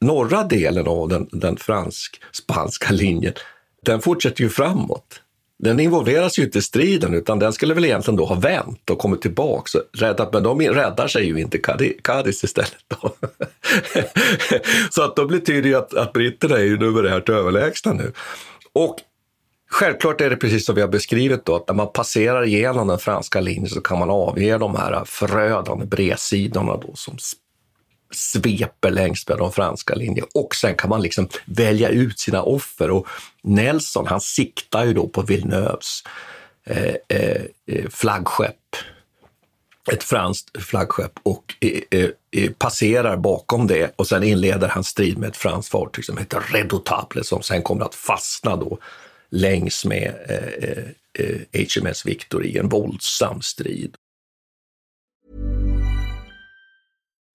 [0.00, 3.34] norra delen av den, den fransk-spanska linjen,
[3.82, 5.22] den fortsätter ju framåt
[5.62, 8.98] den involveras ju inte i striden utan den skulle väl egentligen då ha vänt och
[8.98, 9.78] kommit tillbaka.
[9.92, 11.58] Räddat, men de räddar sig ju inte
[12.02, 12.84] Cadiz istället.
[12.88, 13.14] Då.
[14.90, 18.12] så att då betyder det att, att britterna är ju numerärt överlägsna nu.
[18.72, 18.96] Och
[19.72, 22.98] Självklart är det precis som vi har beskrivit då, att när man passerar igenom den
[22.98, 27.16] franska linjen så kan man avge de här förödande bredsidorna då som
[28.10, 32.90] sveper längs med de franska linjerna och sen kan man liksom välja ut sina offer.
[32.90, 33.06] Och
[33.42, 36.02] Nelson han siktar ju då på Villeneuves
[36.66, 38.76] eh, eh, eh flaggskepp
[39.92, 45.18] ett franskt flaggskepp och eh, eh, eh, passerar bakom det och sen inleder han strid
[45.18, 48.78] med ett franskt fartyg som heter Redoutable som sen kommer att fastna då
[49.30, 50.84] längs med eh,
[51.18, 53.94] eh HMS Victory i en våldsam strid.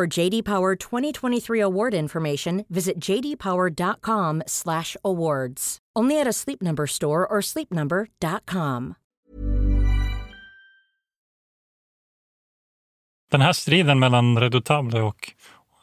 [0.00, 5.78] For JD Power 2023 award information, visit jdpower.com/awards.
[5.98, 8.94] Only at a Sleep Number store or sleepnumber.com.
[13.30, 15.32] Den här striden mellan Redoutable och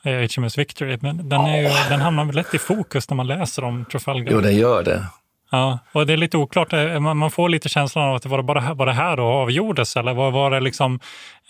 [0.03, 3.86] HMS Victory, men den, är ju, den hamnar lätt i fokus när man läser om
[3.86, 4.32] Trafalgar.
[4.32, 5.06] Jo, den gör det.
[5.49, 6.73] Ja, och det är lite oklart.
[6.73, 9.97] Eh, man får lite känslan av att det var bara var det här då avgjordes
[9.97, 10.99] eller vad var det liksom?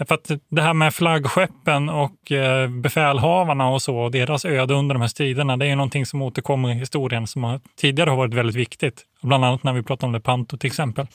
[0.08, 4.96] För att det här med flaggskeppen och eh, befälhavarna och så och deras öde under
[4.96, 8.34] de här striderna, det är ju någonting som återkommer i historien som tidigare har varit
[8.34, 9.04] väldigt viktigt.
[9.22, 11.08] Bland annat när vi pratar om Lepanto till exempel.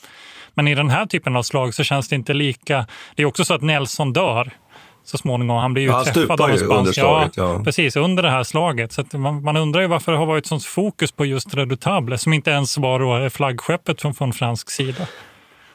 [0.53, 2.87] Men i den här typen av slag så känns det inte lika.
[3.15, 4.51] Det är också så att Nelson dör
[5.03, 5.57] så småningom.
[5.57, 6.97] Han blir ju ja, träffad av en spansk...
[6.97, 8.91] Ja, ja, precis, under det här slaget.
[8.91, 12.33] Så man, man, undrar ju varför det har varit sånt fokus på just Redoutable, som
[12.33, 15.07] inte ens var flaggskeppet från, från fransk sida.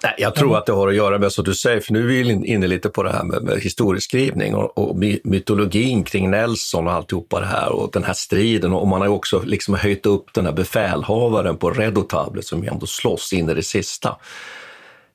[0.03, 2.25] Nej, jag tror att det har att göra med, som du säger, för nu är
[2.25, 6.93] vi inne lite på det här med, med historieskrivning och, och, mytologin kring Nelson och
[6.93, 8.73] alltihopa det här och den här striden.
[8.73, 12.87] Och man har ju också liksom höjt upp den här befälhavaren på Redoutable som ändå
[12.87, 14.17] slåss in i det sista.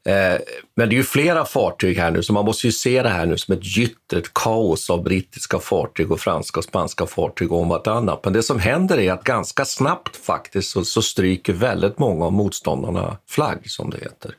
[0.06, 0.40] Eh,
[0.76, 3.26] men det är ju flera fartyg här nu, så man måste ju se det här
[3.26, 7.70] nu som ett gytter, ett kaos av brittiska fartyg och franska och spanska fartyg om
[7.70, 8.24] vartannat.
[8.24, 12.34] Men det som händer är att ganska snabbt faktiskt så, så stryker väldigt många av
[12.34, 14.36] motståndarna flagg, som det heter.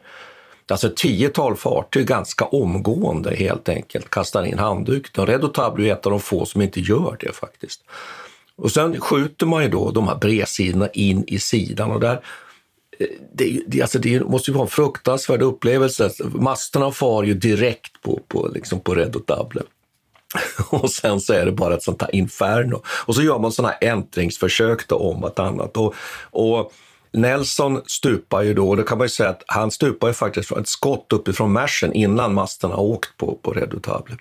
[0.69, 5.27] Alltså ett tiotal fartyg ganska omgående helt enkelt kastar in handduken.
[5.27, 7.81] Redotable är ett av de få som inte gör det faktiskt.
[8.57, 12.21] Och sen skjuter man ju då de här bredsidorna in i sidan och där
[12.99, 16.11] Eh, det, det, alltså det måste ju vara en fruktansvärd upplevelse.
[16.35, 19.63] Masterna far ju direkt på, på, liksom på Redoutable.
[20.71, 22.83] Och sen så är det bara ett sånt här inferno.
[22.87, 25.77] Och så gör man såna här äntringsförsök då om vartannat.
[25.77, 25.95] Och,
[26.31, 26.73] och
[27.13, 30.49] Nelson stupar ju då, och det kan man ju säga att han stupar ju faktiskt
[30.49, 34.17] från ett skott uppifrån märsen innan masterna har åkt på, på Redoutable.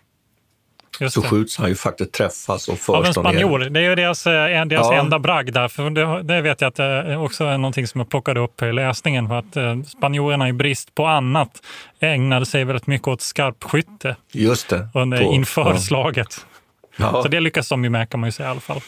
[1.00, 1.28] Just så det.
[1.28, 3.60] skjuts han ju faktiskt träffas och förs Av en spanjor.
[3.60, 4.94] Det är ju deras, eh, deras ja.
[4.94, 5.68] enda bragd där.
[5.68, 8.74] För det, det, vet jag att det också är någonting som jag plockade upp i
[8.74, 9.28] läsningen.
[9.28, 11.62] För att eh, spanjorerna i brist på annat
[12.00, 14.16] ägnade sig väldigt mycket åt skarpskytte.
[14.32, 14.88] Just det.
[14.94, 15.78] Under, på, inför ja.
[15.78, 16.46] slaget.
[16.98, 17.22] Ja.
[17.24, 18.82] Så det lyckas de ju med kan man ju säga i alla fall.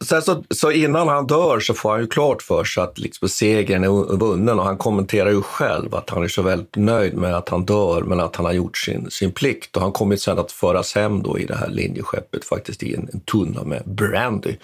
[0.00, 3.28] Sen så, så, innan han dör så får han ju klart för sig att liksom
[3.28, 7.36] segern är vunnen och han kommenterar ju själv att han är så väldigt nöjd med
[7.36, 9.76] att han dör men att han har gjort sin, sin plikt.
[9.76, 13.08] Och han kommer sen att föras hem då i det här linjeskeppet faktiskt i en,
[13.12, 14.56] en tunna med brandy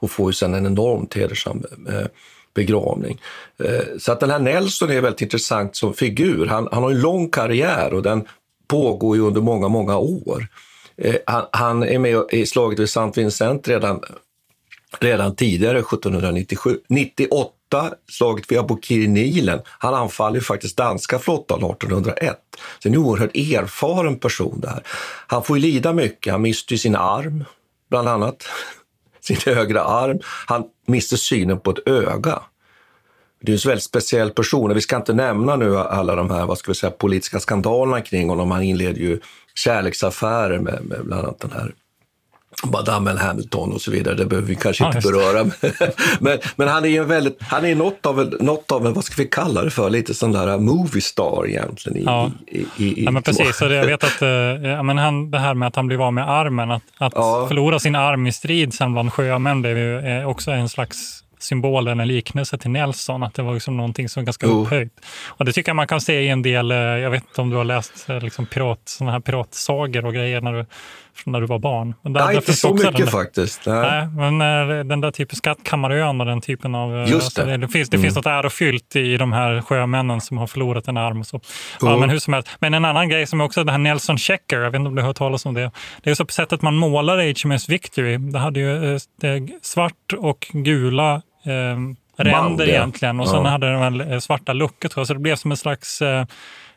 [0.00, 2.06] och får ju sen en enormt hedersam eh,
[2.54, 3.20] begravning.
[3.64, 6.46] Eh, så att den här Nelson är väldigt intressant som figur.
[6.46, 8.24] Han, han har en lång karriär och den
[8.68, 10.46] pågår ju under många, många år.
[10.96, 13.20] Eh, han, han, är med i slaget vid St.
[13.20, 14.00] Vincent redan
[14.98, 16.78] redan tidigare, 1797.
[16.88, 19.60] 98, slaget vid Abukir-Nilen.
[19.66, 22.38] Han anfaller faktiskt danska flottan 1801.
[22.78, 24.82] Så en oerhört erfaren person där.
[25.26, 26.32] Han får ju lida mycket.
[26.32, 27.44] Han mister sin arm,
[27.90, 28.48] bland annat.
[29.20, 30.18] sin högra arm.
[30.46, 32.42] Han mister synen på ett öga.
[33.40, 34.74] Det är en väldigt speciell person.
[34.74, 38.28] Vi ska inte nämna nu alla de här vad ska vi säga, politiska skandalerna kring
[38.28, 38.50] honom.
[38.50, 39.20] Han inleder ju
[39.54, 41.74] kärleksaffärer med, med bland annat den här
[42.64, 45.12] Madame Hamilton och så vidare, det behöver vi kanske Ja, inte det.
[45.12, 45.44] beröra.
[46.20, 49.04] men, men han är ju väldigt, han är något av, en, något av en, vad
[49.04, 51.98] ska vi kalla det för, lite sån där movie star egentligen.
[51.98, 52.30] I, Ja.
[52.46, 53.56] i, i, Ja, men precis.
[53.56, 56.02] Så det, jag vet att eh, ja, men han, det här med att han blev
[56.02, 57.14] av med armen, att, att
[57.48, 61.88] förlora sin arm i strid sen bland sjömän blev ju eh, också en slags symbol
[61.88, 64.62] eller en liknelse till Nelson, att det var liksom någonting som var ganska Jo.
[64.62, 64.92] upphöjt.
[65.26, 67.50] Och det tycker jag man kan se i en del, eh, jag vet inte om
[67.50, 70.66] du har läst eh, liksom pirat, såna här piratsagor och grejer när du,
[71.14, 71.94] från när du var barn.
[72.02, 73.66] Men där- Nej, inte finns så mycket faktiskt.
[73.66, 74.06] Nej.
[74.16, 77.08] Nej, men eh, den där typen Skattkammarön och den typen av...
[77.08, 77.42] Just det.
[77.42, 78.04] alltså det finns, det Mm.
[78.04, 81.20] finns något ärofyllt i de här sjömännen som har förlorat en arm.
[81.20, 81.40] Och så.
[81.80, 81.98] Ja, Jo.
[81.98, 82.48] men, hur som helst.
[82.60, 84.94] men en annan grej som är också det här Nelson Checker, jag vet inte om
[84.94, 85.70] du har hört talas om det.
[86.02, 88.16] Det är så på sättet man målar HMS Victory.
[88.16, 91.78] Det hade ju det svart och gula eh,
[92.24, 92.72] ränder ja.
[92.72, 93.50] egentligen och sen Ja.
[93.50, 95.06] hade den väl eh, svarta luckor tror jag.
[95.06, 96.24] Så det blev som en slags eh,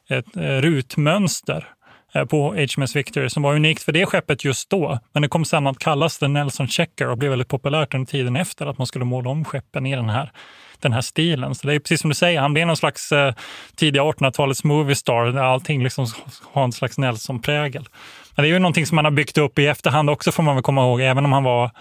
[0.09, 1.67] ett eh, rutmönster
[2.15, 4.99] eh, på HMS Victory som var unikt för det skeppet just då.
[5.13, 8.35] Men det kom sen att kallas The Nelson Checker och blev väldigt populärt under tiden
[8.35, 10.31] efter att man skulle måla om skeppen i den här,
[10.79, 11.55] den här stilen.
[11.55, 13.33] Så det är precis som du säger, han blev någon slags eh,
[13.75, 16.07] tidiga 1800-talets movie star där allting liksom
[16.51, 17.87] har en slags Nelson-prägel.
[18.35, 20.55] Men det är ju någonting som man har byggt upp i efterhand också får man
[20.55, 21.71] väl komma ihåg, även om han var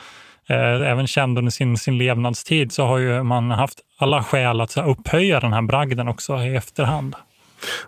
[0.51, 4.71] Eh, även känd under sin, sin levnadstid så har ju man haft alla skäl att
[4.71, 7.15] så här, upphöja den här bragden också i efterhand.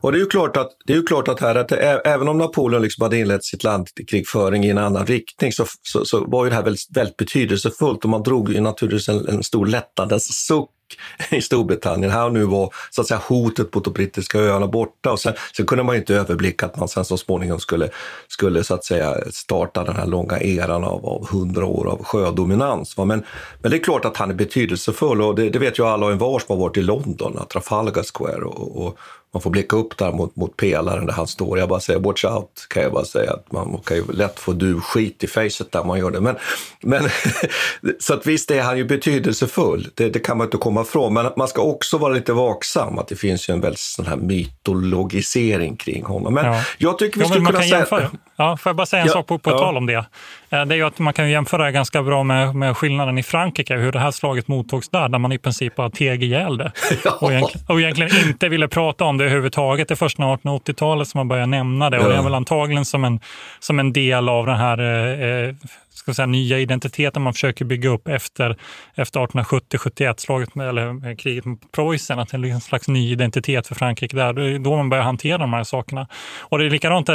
[0.00, 2.28] Och det är ju klart att, det är ju klart att, här, att det, även
[2.28, 6.44] om Napoleon liksom hade inlett sitt landkrigföring i en annan riktning så, så, så var
[6.44, 10.46] ju det här väldigt, väldigt betydelsefullt och man drog ju naturligtvis en, en stor lättnadens
[10.46, 10.70] suck
[11.30, 12.10] i Storbritannien.
[12.10, 15.34] Här och nu var så att säga, hotet mot de brittiska öarna borta och sen,
[15.56, 17.88] sen kunde man ju inte överblicka att man sen så småningom skulle,
[18.28, 22.96] skulle så att säga starta den här långa eran av, av hundra år av sjödominans.
[22.96, 23.04] va.
[23.04, 23.24] Men,
[23.60, 26.12] men det är klart att han är betydelsefull och det, det vet ju alla och
[26.12, 28.98] envar som har varit i London, Trafalgar Square och, och
[29.34, 31.58] man får blicka upp där mot, mot pelaren där han står.
[31.58, 33.32] Jag bara säger watch out, kan jag bara säga.
[33.32, 36.20] Att man kan ju lätt få du skit i facet där man gör det.
[36.20, 36.36] Men,
[36.82, 37.08] men,
[37.98, 41.14] så att visst är han ju betydelsefull, det, det kan man inte komma ifrån.
[41.14, 44.16] Men man ska också vara lite vaksam, att det finns ju en väldigt sån här
[44.16, 46.34] mytologisering kring honom.
[46.34, 46.62] Men Ja.
[46.78, 47.78] jag tycker vi Ja, skulle kunna säga...
[47.78, 48.10] jämföra.
[48.42, 49.58] Ja, får jag bara säga en Ja, sak på, på ja.
[49.58, 49.94] tal om det?
[49.94, 50.04] Eh,
[50.50, 53.76] Det är ju att man kan jämföra det ganska bra med, med skillnaden i Frankrike,
[53.76, 56.72] hur det här slaget mottogs där, där man i princip bara teg ihjäl det.
[57.20, 59.88] Och, egentligen, och egentligen inte ville prata om det överhuvudtaget.
[59.88, 61.98] Det är först 1880-talet som man börjar nämna det.
[61.98, 62.22] Och det är Ja.
[62.22, 63.20] väl antagligen som en,
[63.60, 65.54] som en del av den här eh, eh,
[65.94, 68.56] ska säga, nya identiteten man försöker bygga upp efter,
[68.94, 73.12] efter 1870-71, slaget med, eller eh, kriget mot Preussen, att det är en slags ny
[73.12, 74.32] identitet för Frankrike där.
[74.32, 76.06] Det är då man börjar hantera de här sakerna.
[76.40, 77.08] Och det är likadant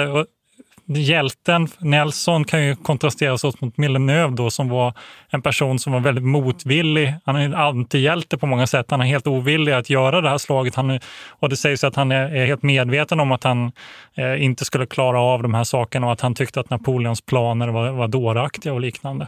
[0.87, 4.93] hjälten Nelson kan ju kontrasteras åt mot Villeneuve då, som var
[5.29, 7.13] en person som var väldigt motvillig.
[7.25, 8.91] Han är en antihjälte på många sätt.
[8.91, 10.75] Han är helt ovillig att göra det här slaget.
[10.75, 13.71] Han är, och det sägs att han är, helt medveten om att han
[14.15, 17.67] eh, inte skulle klara av de här sakerna och att han tyckte att Napoleons planer
[17.67, 19.27] var, var dåraktiga och liknande.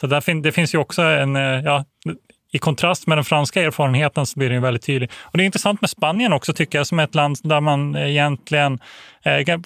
[0.00, 1.84] Så där fin, det finns ju också en, eh, ja,
[2.52, 5.12] i kontrast med den franska erfarenheten så blir det väldigt tydligt.
[5.22, 7.96] Och det är intressant med Spanien också tycker jag, som är ett land där man
[7.96, 8.78] egentligen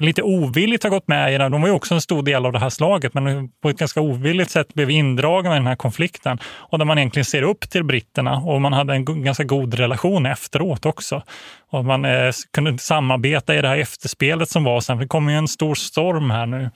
[0.01, 1.49] lite ovilligt har gått med i det.
[1.49, 4.01] De var ju också en stor del av det här slaget, men på ett ganska
[4.01, 6.39] ovilligt sätt blev indragna i den här konflikten.
[6.45, 10.27] Och där man egentligen ser upp till britterna och man hade en ganska god relation
[10.27, 11.23] efteråt också.
[11.71, 14.97] Och man eh, kunde samarbeta i det här efterspelet som var sen.
[14.97, 16.71] för Det kommer ju en stor storm här nu.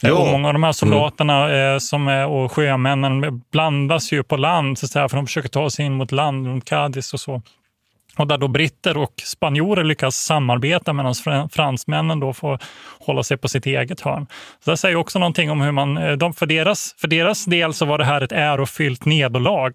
[0.00, 0.14] Ja.
[0.14, 4.86] Och många av de här soldaterna eh, som och sjömännen blandas ju på land, så
[4.86, 7.42] att säga, för de försöker ta sig in mot land runt Cadiz och så.
[8.18, 11.14] Och där då britter och spanjorer lyckas samarbeta medan
[11.50, 12.58] fransmännen då får
[13.00, 14.26] hålla sig på sitt eget hörn.
[14.64, 17.74] Så det säger också någonting om hur man, eh, de, för, deras, för deras del
[17.74, 19.72] så var det här ett ärofyllt nederlag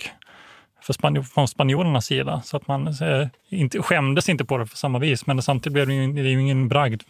[0.81, 2.41] för spanj, från spanjorernas sida.
[2.45, 5.87] Så att man eh, inte, skämdes inte på det på samma vis, men samtidigt blev
[5.87, 7.01] det ju, det är ju ingen bragd.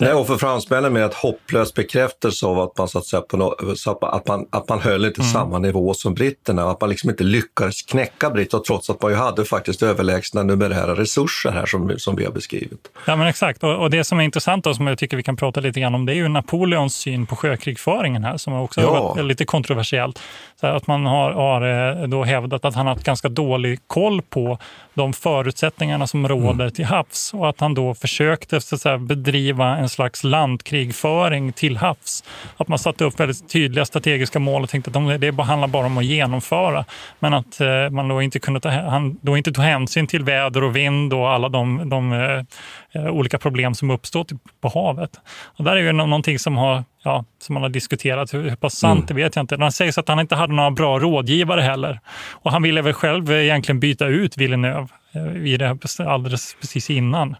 [0.00, 4.06] Nej, och för fransmännen med ett hopplös bekräftelse av att man, så att säga, på
[4.06, 5.32] att, man, att man höll inte Mm.
[5.32, 9.16] samma nivå som britterna, att man liksom inte lyckades knäcka britterna trots att man ju
[9.16, 12.88] hade faktiskt överlägsna numerära resurser här som, som vi har beskrivit.
[13.06, 13.62] Ja, men exakt.
[13.64, 15.94] Och, och det som är intressant och som jag tycker vi kan prata lite grann
[15.94, 19.02] om, det är ju Napoleons syn på sjökrigföringen här, som också har Ja.
[19.14, 20.18] varit lite kontroversiellt.
[20.60, 24.22] Så att man har, har eh, då hävdat att han har haft ganska dålig koll
[24.22, 24.58] på
[24.94, 29.71] de förutsättningarna som råder till havs och att han då försökte så att säga, bedriva
[29.72, 32.24] bedriva en slags landkrigföring till havs.
[32.56, 35.98] Att man satte upp väldigt tydliga strategiska mål och tänkte att det handlar bara om
[35.98, 36.84] att genomföra.
[37.20, 40.62] Men att eh, man då inte, kunde ta, han då inte tog hänsyn till väder
[40.64, 45.10] och vind och alla de, de eh, olika problem som uppstått på havet.
[45.58, 48.34] Och där är ju någonting som, har, ja, som man har diskuterat.
[48.34, 49.06] Hur, hur pass sant mm.
[49.06, 49.56] det vet jag inte.
[49.60, 52.00] Han säger att han inte hade några bra rådgivare heller.
[52.44, 57.36] Och han ville väl själv egentligen byta ut Villeneuve eh, i det alldeles precis innan.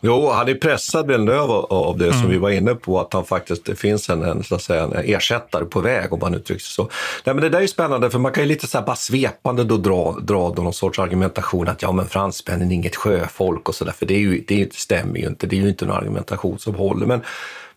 [0.00, 2.20] Jo, han är pressad Villeneuve av det mm.
[2.20, 4.82] som vi var inne på, att han faktiskt, det finns en, en, så att säga,
[4.82, 6.82] en ersättare på väg om man uttrycker sig så.
[7.24, 9.64] Nej, men det där är spännande för man kan ju lite så här bara svepande
[9.64, 13.74] då dra, dra då någon sorts argumentation att ja men fransmännen är inget sjöfolk och
[13.74, 16.58] sådär, för det, är ju, det stämmer ju inte, det är ju inte någon argumentation
[16.58, 17.06] som håller.
[17.06, 17.20] Men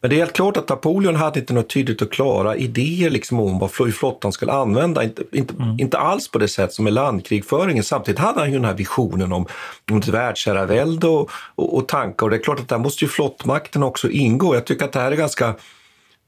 [0.01, 3.39] men det är helt klart att Napoleon hade inte något tydligt och klara idéer liksom
[3.39, 5.03] om vad flottan skulle använda.
[5.03, 5.79] Inte, inte, mm.
[5.79, 7.83] inte alls på det sätt som i landkrigföringen.
[7.83, 9.45] Samtidigt hade han ju den här visionen om,
[9.91, 12.25] om ett världsherravälde och, och, och tankar.
[12.25, 14.55] Och det är klart att där måste ju flottmakten också ingå.
[14.55, 15.55] Jag tycker att det här är ganska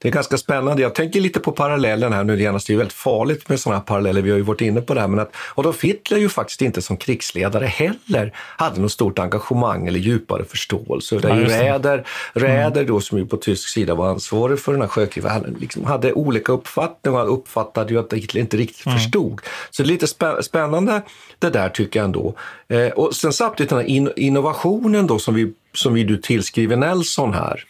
[0.03, 0.81] det är ganska spännande.
[0.81, 2.67] Jag tänker lite på parallellen här nu genast.
[2.67, 4.21] Det är väldigt farligt med sådana här paralleller.
[4.21, 5.07] Vi har ju varit inne på det här.
[5.07, 9.99] Men att Adolf Hitler ju faktiskt inte som krigsledare heller hade något stort engagemang eller
[9.99, 11.19] djupare förståelse.
[11.19, 14.81] Det är ju Räder, Räder då, som ju på tysk sida var ansvarig för den
[14.81, 18.97] här sjökriget, han liksom hade olika uppfattningar och uppfattade ju att Hitler inte riktigt mm.
[18.97, 19.41] förstod.
[19.71, 20.07] Så det är lite
[20.43, 21.01] spännande
[21.39, 22.35] det där tycker jag ändå.
[22.67, 27.33] Eh, och sen samtidigt den här innovationen då som vi, som vi du tillskriver Nelson
[27.33, 27.63] här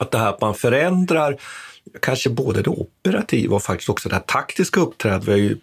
[0.00, 1.36] att det här att man förändrar
[2.00, 5.58] kanske både det operativa och faktiskt också det här taktiska uppträdandet.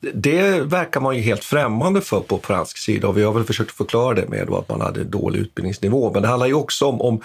[0.00, 3.72] Det verkar man ju helt främmande för på fransk sida och vi har väl försökt
[3.72, 6.10] förklara det med att man hade dålig utbildningsnivå.
[6.12, 7.22] Men det handlar ju också om, om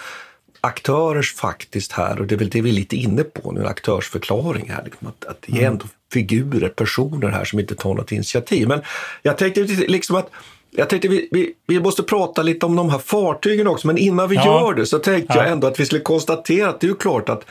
[0.61, 3.67] aktörers faktiskt här, och det är väl det vi är lite inne på nu, en
[3.67, 4.83] aktörsförklaring här.
[4.85, 8.67] Liksom att, att det är ändå figurer, personer här som inte tar något initiativ.
[8.67, 8.81] Men
[9.21, 10.29] jag tänkte liksom att
[10.77, 14.29] jag tänkte vi, vi, vi, måste prata lite om de här fartygen också, men innan
[14.29, 14.45] vi ja.
[14.45, 15.43] gör det så tänkte ja.
[15.43, 17.45] jag ändå att vi skulle konstatera att det är klart att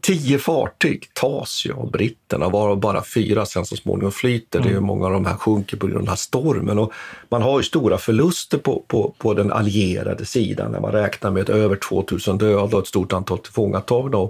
[0.00, 4.58] tio fartyg tas ju av britterna, varav bara fyra sen så småningom flyter.
[4.58, 4.68] Mm.
[4.68, 4.86] Det är mm.
[4.86, 6.78] många av de här sjunker på grund av den här stormen.
[6.78, 6.92] Och
[7.28, 11.50] man har ju stora förluster på, på, på den allierade sidan när man räknar med
[11.50, 14.28] över 2000 döda och ett stort antal tillfångatagna.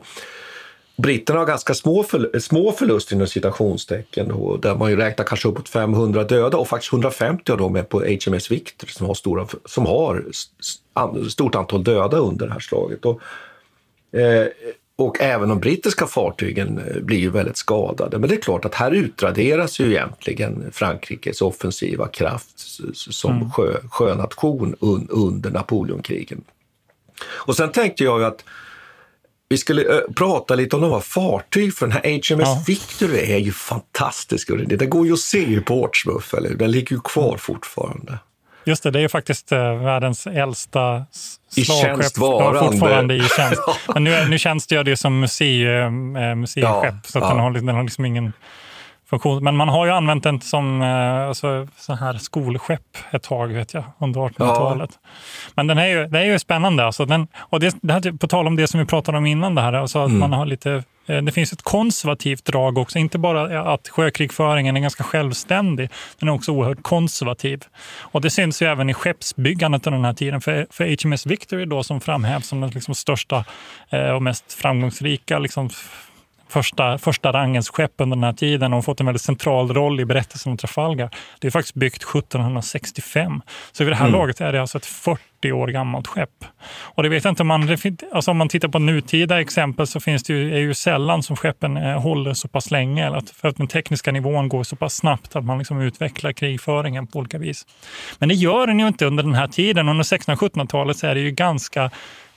[1.01, 5.49] Britterna har ganska små, för, små förluster inom citationstecken då, där man ju räknar kanske
[5.49, 9.47] uppåt 500 döda och faktiskt 150 av dem är på HMS Victor som har, stora,
[9.65, 10.25] som har
[11.29, 13.05] stort antal döda under det här slaget.
[13.05, 13.21] Och,
[14.21, 14.47] eh,
[14.97, 18.19] och även de brittiska fartygen eh, blir ju väldigt skadade.
[18.19, 22.61] Men det är klart att här utraderas ju egentligen Frankrikes offensiva kraft
[22.95, 23.51] som mm.
[23.51, 26.45] sjö, sjönation un, under Napoleonkrigen.
[27.27, 28.45] Och sen tänkte jag ju att
[29.51, 32.63] vi skulle uh, prata lite om några fartyg, för den här HMS ja.
[32.67, 34.51] Victory är ju fantastisk.
[34.67, 38.19] Den går ju att se i Portsmouth, eller Den ligger ju kvar fortfarande.
[38.65, 41.05] Just det, det är ju faktiskt uh, världens äldsta
[41.57, 42.19] I slagskepp.
[42.19, 42.61] varande.
[42.61, 43.61] fortfarande i tjänst.
[43.95, 47.29] Men nu, nu tjänstgör det som museum, uh, museiskepp, ja, så ja.
[47.29, 48.33] den, har, den har liksom ingen
[49.11, 49.45] funktion.
[49.45, 53.75] Men man har ju använt den som eh, alltså, så här skolskepp ett tag vet
[53.75, 54.91] jag, under 1800-talet.
[55.03, 55.09] Ja.
[55.55, 56.85] Men den är ju, det är ju spännande.
[56.85, 59.55] Alltså, den, och det, det här, på tal om det som vi pratade om innan,
[59.55, 60.21] det här, alltså att mm.
[60.21, 64.81] man har lite eh, det finns ett konservativt drag också, inte bara att sjökrigföringen är
[64.81, 67.65] ganska självständig, den är också oerhört konservativ.
[68.01, 70.41] Och det syns ju även i skeppsbyggandet under den här tiden.
[70.41, 73.45] För, för HMS Victory då, som framhävs som den liksom största
[73.91, 75.71] eh, och mest framgångsrika liksom,
[76.51, 80.05] första, första rangens skepp under den här tiden och fått en väldigt central roll i
[80.05, 81.11] berättelsen om Trafalgar.
[81.41, 83.43] Det är faktiskt byggt 1765.
[83.73, 84.21] Så vid det här mm.
[84.21, 86.45] laget är det alltså ett 40 år gammalt skepp.
[86.83, 87.77] Och det vet inte om man,
[88.13, 91.37] alltså om man tittar på nutida exempel så finns det ju, är ju sällan som
[91.37, 93.07] skeppen eh, håller så pass länge.
[93.07, 96.33] Eller att, för att den tekniska nivån går så pass snabbt att man liksom utvecklar
[96.33, 97.67] krigföringen på olika vis.
[98.19, 99.89] Men det gör den ju inte under den här tiden.
[99.89, 101.91] Under 1600-1700-talet så är det ju ganska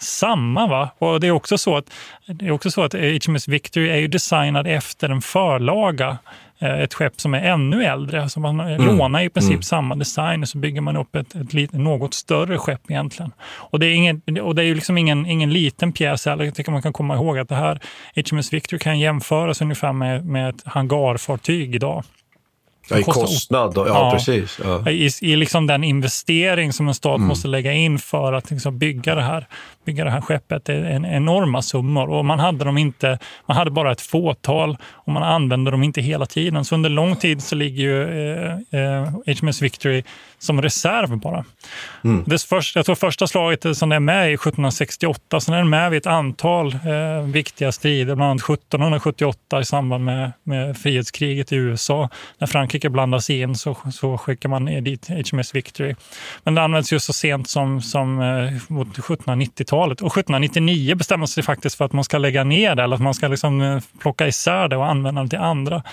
[0.04, 0.68] samma.
[0.68, 0.90] Va?
[0.98, 1.86] Och det är också så att,
[2.26, 6.18] det är också så att HMS Victory är ju designad efter en förlaga
[6.60, 8.22] eh, ett skepp som är ännu äldre.
[8.24, 8.86] Alltså man mm.
[8.86, 9.64] lånar i princip mm.
[9.64, 13.32] samma design och så bygger man upp ett, ett, ett, något större skepp egentligen.
[13.42, 16.46] Och det är, ingen, och det är liksom ingen, ingen liten pjäs heller.
[16.46, 17.80] Jag tycker man kan komma ihåg att det här
[18.30, 22.04] HMS Victory kan jämföras ungefär med, med ett hangarfartyg idag.
[22.90, 24.60] Ja, I kostnad, ja, ja, precis.
[24.64, 24.90] Ja.
[24.90, 27.28] I, I liksom den investering som en stat mm.
[27.28, 29.48] måste lägga in för att liksom bygga, det här,
[29.86, 30.66] bygga det här skeppet.
[30.66, 34.78] Det är en enorma summor och man hade, dem inte, man hade bara ett fåtal
[34.84, 36.66] och man använde dem inte hela tiden.
[36.66, 38.04] Så under lång tid så ligger ju
[38.72, 40.04] eh, eh, HMS Victory
[40.40, 41.46] som reserv bara.
[42.04, 42.24] Mm.
[42.28, 45.92] Det först, jag tror första slaget som är med i 1768, sen är den med
[45.92, 51.56] vid ett antal eh, viktiga strider, bland annat 1778 i samband med, med frihetskriget i
[51.56, 55.96] USA, när Frankrike Frankrike blandar sig in så, så skickar man dit HMS Victory.
[56.44, 60.02] Men det används ju så sent som, som eh, mot 1790-talet.
[60.02, 63.14] Och 1799 bestämmer sig faktiskt för att man ska lägga ner det eller att man
[63.14, 65.84] ska liksom eh, plocka isär det och använda det till andra,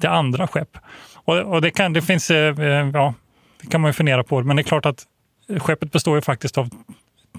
[0.00, 0.78] till andra skepp.
[1.14, 3.14] Och, och det, kan, det finns, eh, eh ja,
[3.62, 5.04] det kan man ju fundera på, men det är klart att
[5.58, 6.68] skeppet består ju faktiskt av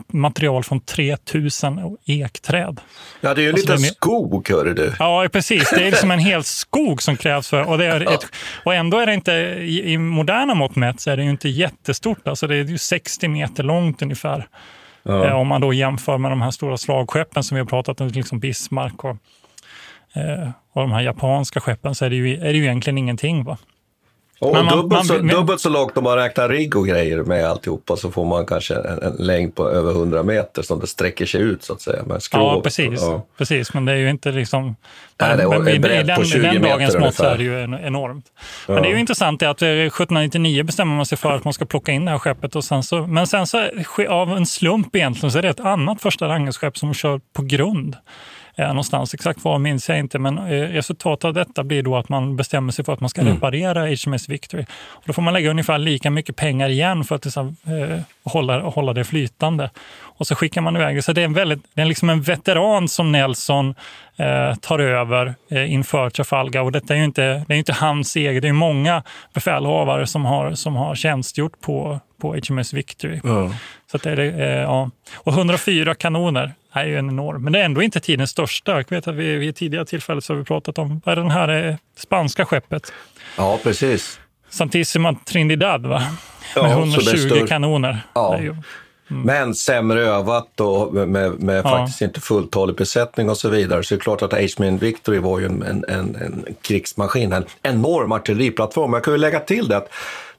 [0.08, 2.82] material från 3000 ekträd.
[3.22, 4.94] Ja, det är ju en alltså liten skog, hörru du.
[5.00, 5.70] Ja, precis.
[5.70, 7.70] Det är liksom en hel skog som krävs för.
[7.70, 8.28] Och, det är ett,
[8.66, 11.50] och ändå är det inte, i, i moderna mått mätt, så är det ju inte
[11.50, 12.28] jättestort.
[12.28, 14.48] Alltså det är ju 60 meter långt ungefär.
[15.04, 15.28] Ja.
[15.28, 18.08] Eh, om man då jämför med de här stora slagskeppen som vi har pratat om,
[18.08, 19.18] liksom Bismarck och,
[20.14, 23.44] eh, och de här japanska skeppen, så är det ju, är det ju egentligen ingenting.
[23.44, 23.58] Va?
[24.42, 27.46] Och man, dubbelt, man, så, dubbelt så långt om man räknar rigg och grejer med
[27.46, 31.26] alltihopa så får man kanske en, en längd på över 100 meter som det sträcker
[31.26, 32.04] sig ut så att säga.
[32.04, 33.26] Med skrov, ja, precis, ja.
[33.38, 33.74] precis.
[33.74, 34.76] Men det är ju inte liksom...
[35.22, 37.44] Nej, det är men, en bredd på 20 meter Den dagens mått så är det
[37.44, 38.26] ju enormt.
[38.68, 38.74] Ja.
[38.74, 41.66] Men det är ju intressant att 1799 eh, bestämmer man sig för att man ska
[41.66, 42.56] plocka in det här skeppet.
[42.56, 43.70] Och sen så, men sen så
[44.10, 47.42] av en slump egentligen så är det ett annat första rangens skepp som kör på
[47.42, 47.96] grund
[48.56, 49.14] eh, någonstans.
[49.14, 52.72] Exakt var minns jag inte, men eh, resultatet av detta blir då att man bestämmer
[52.72, 53.34] sig för att man ska mm.
[53.34, 54.66] reparera HMS Victory.
[54.72, 58.60] Och då får man lägga ungefär lika mycket pengar igen för att liksom, eh, hålla,
[58.60, 59.70] hålla det flytande.
[60.02, 61.02] Och så skickar man iväg det.
[61.02, 63.76] Så det är, en väldigt, det är liksom en veteran som Nelson
[64.18, 66.62] eh, tar över eh, inför Trafalgar.
[66.62, 70.26] Och detta är ju inte, det är inte hans eget, det är många befälhavare som
[70.26, 73.20] har, som har tjänstgjort på, på HMS Victory.
[73.24, 73.54] Mm.
[73.92, 74.90] Så det är, eh, ja.
[75.16, 78.72] Och 104 kanoner är ju en enorm, men det är ändå inte tidens största.
[78.72, 81.32] Jag vet att vi, vid tidigare tillfällen så har vi pratat om, vad är den
[81.32, 82.94] här eh, spanska skeppet?
[83.38, 84.20] Ja, precis.
[84.50, 86.00] Santissima Trinidad, va?
[86.56, 88.00] Med ja, 120 kanoner.
[88.14, 88.38] Ja.
[89.12, 89.24] Mm.
[89.24, 91.70] Men sämre övat och med, med, med ja.
[91.70, 93.84] faktiskt inte fulltalig besättning och så vidare.
[93.84, 97.46] Så det är klart att H-Min Victory var ju en, en, en, en krigsmaskin, en
[97.64, 98.94] enorm artilleriplattform.
[98.94, 99.90] Jag kan ju lägga till det att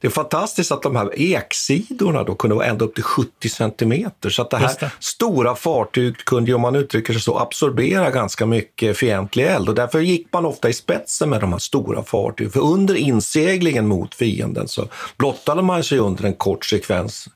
[0.03, 4.31] det är fantastiskt att de här eksidorna då kunde vara ända upp till 70 centimeter.
[4.31, 4.91] Så att det här det.
[5.01, 9.69] stora fartyget kunde om man uttrycker sig så, absorbera ganska mycket fientlig eld.
[9.69, 12.53] Och därför gick man ofta i spetsen med de här stora fartygen.
[12.53, 17.29] För under inseglingen mot fienden så blottade man sig under en kort sekvens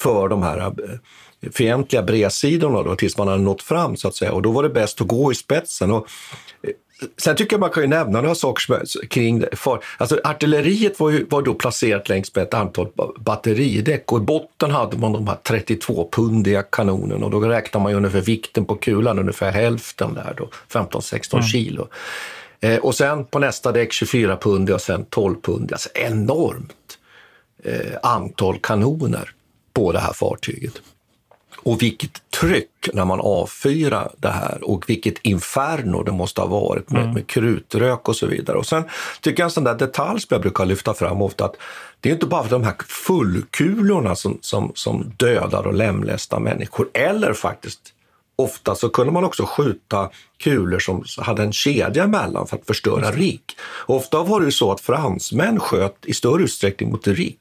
[0.00, 0.70] för de här eh,
[1.52, 4.32] fientliga bredsidorna då, tills man hade nått fram så att säga.
[4.32, 5.90] Och då var det bäst att gå i spetsen.
[5.90, 6.08] Och
[7.16, 9.56] Sen tycker jag man kan ju nämna några saker kring det.
[9.56, 12.88] För, alltså artilleriet var, ju, var då placerat längs med ett antal
[13.18, 17.96] batteridäck och i botten hade man de här 32-pundiga kanonerna och då räknar man ju
[17.96, 21.42] ungefär vikten på kulan, ungefär hälften där då, 15-16 mm.
[21.46, 21.88] kilo.
[22.60, 26.98] Eh, och sen på nästa däck 24-pundiga och sen 12-pundiga, alltså enormt
[27.64, 29.30] eh, antal kanoner
[29.72, 30.82] på det här fartyget.
[31.68, 36.90] Och vilket tryck när man avfyrar det här och vilket inferno det måste ha varit
[36.90, 37.14] med, mm.
[37.14, 38.58] med krutrök och så vidare.
[38.58, 38.84] Och sen
[39.20, 41.56] tycker jag en sån där detalj som jag brukar lyfta fram ofta att
[42.00, 42.74] det är inte bara de här
[43.06, 47.80] fullkulorna som, som, som dödar och lemlästar människor eller faktiskt
[48.36, 53.10] ofta så kunde man också skjuta kulor som hade en kedja emellan för att förstöra
[53.10, 53.42] rigg.
[53.86, 57.38] Ofta var det ju så att fransmän sköt i större utsträckning mot rigg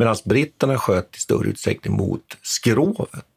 [0.00, 3.29] medan britterna sköt i större utsträckning mot skrovet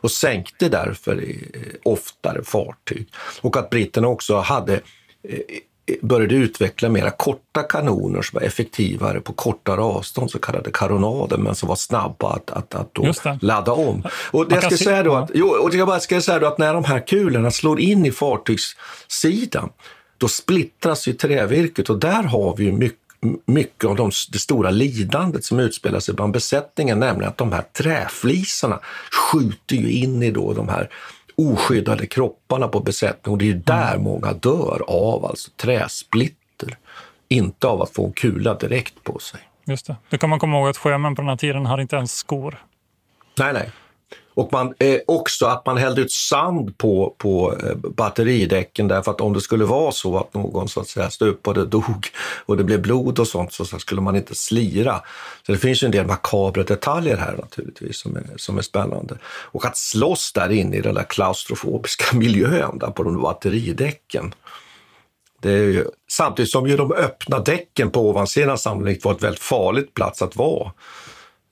[0.00, 3.08] och sänkte därför eh, oftare fartyg.
[3.40, 4.74] Och att britterna också hade
[5.22, 5.40] eh,
[6.02, 11.54] började utveckla mera korta kanoner som var effektivare på kortare avstånd, så kallade karonader, men
[11.54, 14.02] som var snabba att, att, att då ladda om.
[14.30, 16.58] Och det jag ska säga då att, jo, och jag bara ska säga då att
[16.58, 19.70] när de här kulorna slår in i fartygssidan,
[20.18, 23.07] då splittras ju trävirket och där har vi ju mycket
[23.46, 27.62] mycket av de, det stora lidandet som utspelar sig bland besättningen, nämligen att de här
[27.62, 28.80] träflisarna
[29.12, 30.90] skjuter ju in i då de här
[31.36, 34.02] oskyddade kropparna på besättningen och det är ju där mm.
[34.02, 36.78] många dör av alltså träsplitter,
[37.28, 39.40] inte av att få en kula direkt på sig.
[39.64, 39.96] Just det.
[40.08, 42.62] Då kan man komma ihåg att sjömän på den här tiden hade inte ens skor.
[43.38, 43.70] Nej, nej.
[44.38, 49.20] Och man, eh, också att man hällde ut sand på, på eh, batteridäcken därför att
[49.20, 52.06] om det skulle vara så att någon så att säga stupade och dog
[52.46, 55.00] och det blev blod och sånt så, så skulle man inte slira.
[55.46, 59.18] Så det finns ju en del makabra detaljer här naturligtvis som är, som är spännande.
[59.24, 64.34] Och att slåss där inne i den där klaustrofobiska miljön där på de batteridäcken.
[65.42, 69.42] Det är ju, samtidigt som ju de öppna däcken på ovansidan sannolikt var ett väldigt
[69.42, 70.72] farligt plats att vara.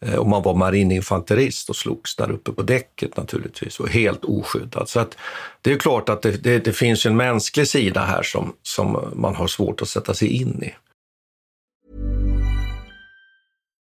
[0.00, 4.88] Eh, och man var marininfanterist och slogs där uppe på däcket naturligtvis och helt oskyddad.
[4.88, 5.16] Så att
[5.60, 9.34] det är klart att det, det, det finns en mänsklig sida här som, som man
[9.34, 10.74] har svårt att sätta sig in i.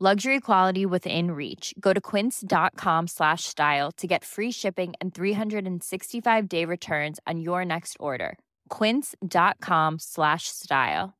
[0.00, 1.74] Luxury quality within reach.
[1.78, 7.66] Go to quince.com slash style to get free shipping and 365 day returns on your
[7.66, 8.38] next order.
[8.78, 11.10] Quince.com slash style.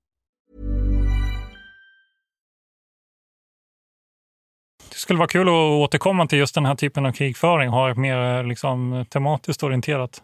[4.89, 7.97] Det skulle vara kul att återkomma till just den här typen av krigföring, ha ett
[7.97, 10.23] mer liksom, tematiskt orienterat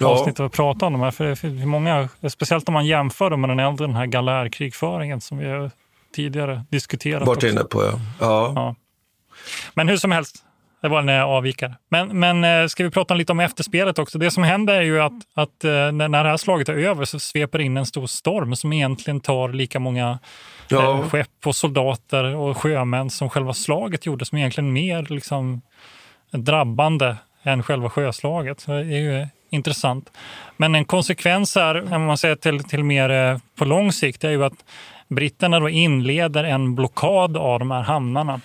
[0.00, 0.08] Ja.
[0.08, 1.10] avsnitt att prata om de här.
[1.10, 5.20] För det finns många, speciellt om man jämför dem med den äldre, den här galärkrigföringen
[5.20, 5.70] som vi
[6.14, 7.26] tidigare diskuterat.
[7.26, 8.00] Varit inne på, ja.
[8.20, 8.52] ja.
[8.54, 8.74] Ja.
[9.74, 10.44] Men hur som helst,
[10.82, 11.74] det var en eh, avvikare.
[11.88, 14.18] Men, men eh, ska vi prata lite om efterspelet också?
[14.18, 17.04] Det som händer är ju att, att eh, när när det här slaget är över
[17.04, 20.18] så sveper in en stor storm som egentligen tar lika många
[20.68, 20.98] Ja.
[20.98, 25.60] eh, skepp och soldater och sjömän som själva slaget gjorde, som egentligen mer liksom,
[26.30, 28.60] drabbande än själva sjöslaget.
[28.60, 28.82] Så det är
[29.20, 30.10] ju intressant.
[30.56, 34.44] Men en konsekvens här, om man säger till, till mer på lång sikt, är ju
[34.44, 34.64] att
[35.10, 38.40] britterna då inleder en blockad av de här hamnarna.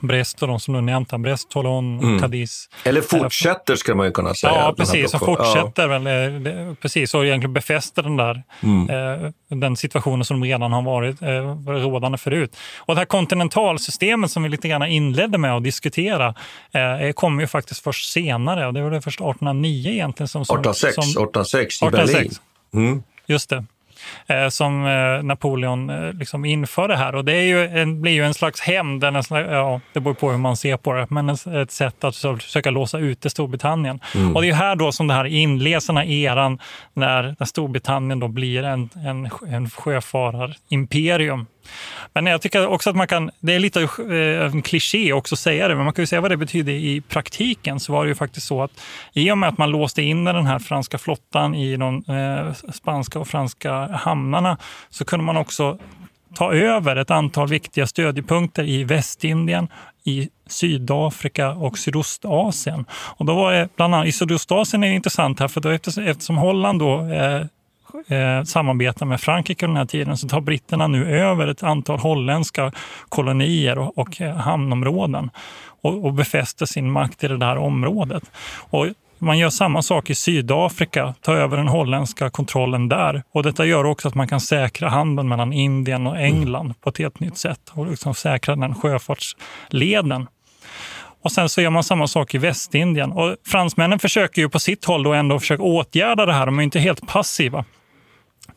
[0.00, 2.20] Brest och de som du nämnt, här, Brest, Toulon, Mm.
[2.20, 2.68] Cadiz.
[2.84, 4.52] Eller fortsätter ska man ju kunna säga.
[4.52, 5.10] Ja, precis.
[5.10, 9.22] Som fortsätter väl, eh, precis, och egentligen befäster den där Mm.
[9.24, 11.28] eh, den situationen som redan har varit eh,
[11.66, 12.56] rådande förut.
[12.78, 16.34] Och det här kontinentalsystemet som vi lite grann inledde med att diskutera
[16.72, 18.66] eh, kommer ju faktiskt först senare.
[18.66, 20.28] Och det var det först 1809 egentligen.
[20.28, 22.30] Som, som, 1806, som, 1806 i Berlin.
[22.74, 23.02] Mm.
[23.26, 23.64] Just det.
[24.26, 27.14] Eh, som eh, Napoleon eh, liksom inför det här.
[27.14, 30.38] Och det är ju en, blir ju en slags hämnd, ja, det beror på hur
[30.38, 34.00] man ser på det, men ett, sätt att försöka låsa ute Storbritannien.
[34.14, 34.36] Mm.
[34.36, 36.58] Och det är här då som det här inleds, den här eran,
[36.94, 41.46] när, när Storbritannien då blir en, en, en sjöfararimperium.
[42.12, 45.34] Men jag tycker också att man kan, det är lite av eh, en kliché också
[45.34, 47.80] att säga det, men man kan ju säga vad det betyder i praktiken.
[47.80, 48.70] Så var det ju faktiskt så att
[49.12, 53.18] i och med att man låste in den här franska flottan i de eh, spanska
[53.18, 54.58] och franska hamnarna
[54.90, 55.78] så kunde man också
[56.34, 59.68] ta över ett antal viktiga stödjepunkter i Västindien,
[60.04, 62.84] i Sydafrika och Sydostasien.
[62.92, 66.04] Och då var det bland annat, I Sydostasien är det intressant här, för då eftersom,
[66.04, 67.46] eftersom Holland då eh,
[68.08, 71.98] eh, samarbetar med Frankrike under den här tiden så tar britterna nu över ett antal
[71.98, 72.72] holländska
[73.08, 75.30] kolonier och, och eh, hamnområden
[75.82, 78.30] och, och befäster sin makt i det där området.
[78.70, 78.86] Och
[79.18, 83.22] man gör samma sak i Sydafrika, tar över den holländska kontrollen där.
[83.32, 86.98] Och detta gör också att man kan säkra handeln mellan Indien och England på ett
[86.98, 90.26] helt nytt sätt och liksom säkra den sjöfartsleden.
[91.22, 93.12] Och sen så gör man samma sak i Västindien.
[93.12, 96.46] Och fransmännen försöker ju på sitt håll då ändå försöka åtgärda det här.
[96.46, 97.64] De är inte helt passiva.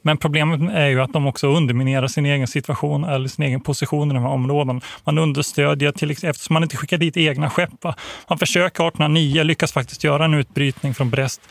[0.08, 4.12] Men problemet är ju att de också underminerar sin egen situation eller sin egen position
[4.12, 4.82] i de här områdena.
[5.04, 7.70] Man understödjer, till, eftersom man inte skickar dit egna skepp.
[7.84, 7.96] va.
[8.30, 11.42] Man försöker 1809, lyckas faktiskt göra en utbrytning från Brest.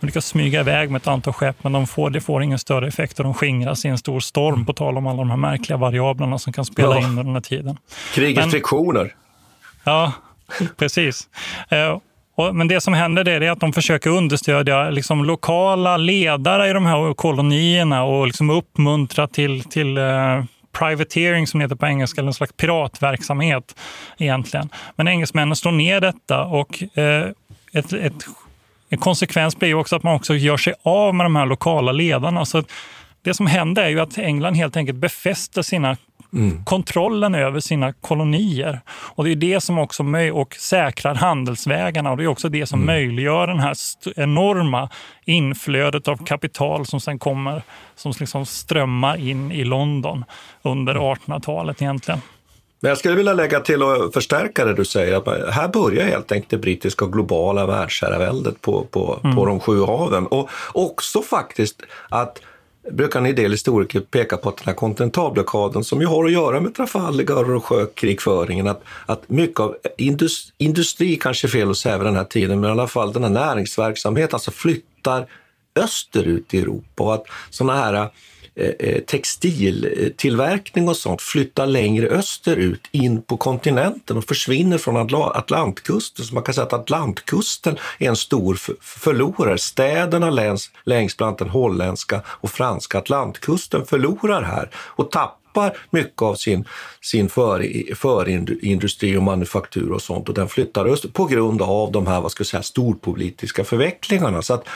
[0.00, 2.88] De lyckas smyga iväg med ett antal skepp, men de får, det får ingen större
[2.88, 5.76] effekt och de skingras i en stor storm, på tal om alla de här märkliga
[5.76, 6.98] variablerna som kan spela Ja.
[6.98, 7.76] in under den här tiden.
[8.14, 9.14] Krigets Men- friktioner.
[9.84, 10.12] Ja,
[10.76, 11.28] precis.
[12.36, 16.72] Och, men det som händer det är att de försöker understödja liksom, lokala ledare i
[16.72, 22.20] de här kolonierna och liksom uppmuntra till, till eh, privateering som det heter på engelska,
[22.20, 23.76] eller en slags piratverksamhet
[24.18, 24.68] egentligen.
[24.96, 27.30] Men engelsmännen slår ner detta och eh,
[27.72, 28.26] ett, ett,
[28.88, 31.92] en konsekvens blir ju också att man också gör sig av med de här lokala
[31.92, 32.44] ledarna.
[32.44, 32.64] Så
[33.22, 35.96] det som händer är ju att England helt enkelt befäster sina
[36.36, 36.64] mm.
[36.64, 38.80] kontrollen över sina kolonier.
[38.88, 42.82] Och Det är det som också och säkrar handelsvägarna och det är också det som
[42.82, 42.86] mm.
[42.86, 43.76] möjliggör den här
[44.16, 44.90] enorma
[45.24, 47.62] inflödet av kapital som sen kommer,
[47.96, 50.24] som liksom strömmar in i London
[50.62, 52.20] under 1800-talet egentligen.
[52.80, 55.16] Men jag skulle vilja lägga till och förstärka det du säger.
[55.16, 59.36] Att här börjar helt enkelt det brittiska och globala världsherraväldet på, på, mm.
[59.36, 60.26] på de sju haven.
[60.26, 62.40] Och också faktiskt att
[62.92, 66.60] brukar en del historiker peka på att den här kontinentalblockaden som ju har att göra
[66.60, 71.98] med Trafalgar och sjökrigföringen, att, att mycket av industri, industri kanske är fel att säga
[71.98, 75.26] vid den här tiden, men i alla fall den här näringsverksamheten alltså flyttar
[75.76, 78.08] österut i Europa och att sådana här
[78.58, 86.24] Eh, eh, textiltillverkning och sånt flyttar längre österut in på kontinenten och försvinner från Atlantkusten.
[86.24, 89.58] Så man kan säga att Atlantkusten är en stor förlorare.
[89.58, 96.34] Städerna längs, längs bland den holländska och franska Atlantkusten förlorar här och tappar mycket av
[96.34, 96.64] sin,
[97.00, 102.20] sin förindustri och manufaktur och sånt och den flyttar öster på grund av de här
[102.20, 104.42] vad ska jag säga, storpolitiska förvecklingarna.
[104.42, 104.68] Så att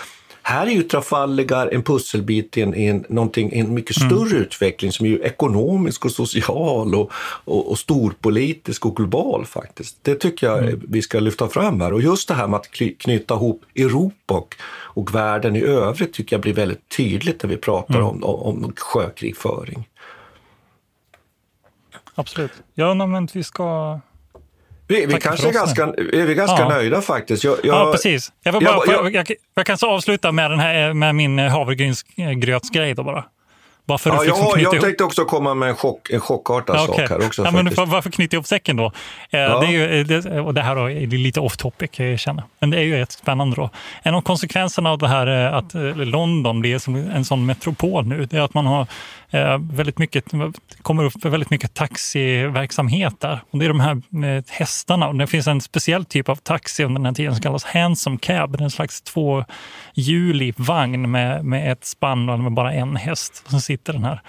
[0.42, 4.10] här är ju Trafalgar en pusselbit i en, en, en mycket mm.
[4.10, 4.42] större mm.
[4.42, 7.12] utveckling som är ju ekonomisk och social och,
[7.44, 9.96] och, och storpolitisk och global faktiskt.
[10.02, 10.80] Det tycker jag mm.
[10.88, 11.92] vi ska lyfta fram här.
[11.92, 16.36] Och just det här med att knyta ihop Europa och, och världen i övrigt tycker
[16.36, 18.06] jag blir väldigt tydligt när vi pratar mm.
[18.06, 19.88] om, om, om sjökrigföring.
[22.14, 22.52] Absolut.
[22.74, 24.00] Ja, men vi ska
[24.90, 26.68] vi, vi kanske är ganska, är vi ganska ja.
[26.68, 27.44] nöjda faktiskt.
[27.44, 28.32] Jag, jag, ja, precis.
[28.42, 33.02] Jag, bara, jag, jag, jag, kan så avsluta med, den här, med min havregrynsgrötsgrej då
[33.02, 33.24] bara.
[33.86, 36.88] Bara för ja, liksom jag, jag tänkte också komma med en, chock, en chockartad ja,
[36.88, 37.06] okay.
[37.06, 37.44] sak här också.
[37.44, 38.92] Ja, men för, varför knyta ihop säcken då?
[39.30, 39.60] Eh, ja.
[39.60, 42.44] Det är ju, det, och det här är lite off topic, jag känna.
[42.58, 43.70] Men det är ju rätt spännande då.
[44.02, 48.06] En av konsekvenserna av det här eh, att eh, London blir som en sån metropol
[48.06, 48.86] nu, det är att man har
[49.30, 50.24] Eh, väldigt mycket,
[50.82, 53.40] kommer upp väldigt mycket taxiverksamhet där.
[53.50, 55.08] Och det är de här eh, hästarna.
[55.08, 58.18] Och det finns en speciell typ av taxi under den här tiden som kallas handsome
[58.18, 58.52] cab.
[58.52, 63.42] Det är en slags tvåhjulig vagn med, med ett spann och med bara en häst.
[63.44, 64.20] Och så sitter den här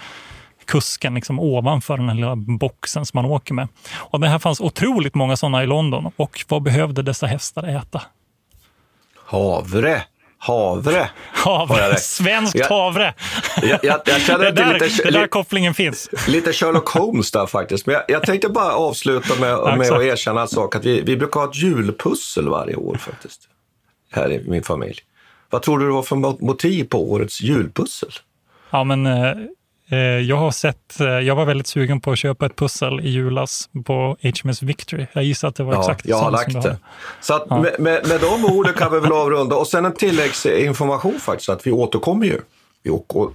[0.64, 3.68] kusken liksom ovanför den här lilla boxen som man åker med.
[3.94, 6.12] Och det här fanns otroligt många sådana i London.
[6.16, 8.02] Och vad behövde dessa hästar äta?
[9.26, 10.02] Havre.
[10.44, 11.10] Havre.
[11.32, 11.96] Havre.
[11.96, 13.14] Svenskt jag, havre.
[13.62, 16.10] Jag, jag, jag känner det, där, lite, det där kopplingen finns.
[16.28, 17.86] Lite Sherlock Holmes där faktiskt.
[17.86, 20.76] Men jag, jag tänkte bara avsluta med, ja, med att erkänna en sak.
[20.76, 23.40] Att vi, vi brukar ha ett julpussel varje år faktiskt.
[24.12, 24.98] Här i min familj.
[25.50, 28.10] Vad tror du det var för motiv på årets julpussel?
[28.70, 29.32] Ja, men eh,
[30.28, 33.68] jag har sett, eh, jag var väldigt sugen på att köpa ett pussel i julas
[33.84, 35.06] på HMS Victory.
[35.12, 36.78] Jag gissar att det var ja, exakt jag har lagt det.
[37.20, 37.60] Så att ja.
[37.60, 39.56] med, med, med de orden kan vi väl avrunda.
[39.56, 42.40] Och sen en tilläggsinformation faktiskt, att vi återkommer ju.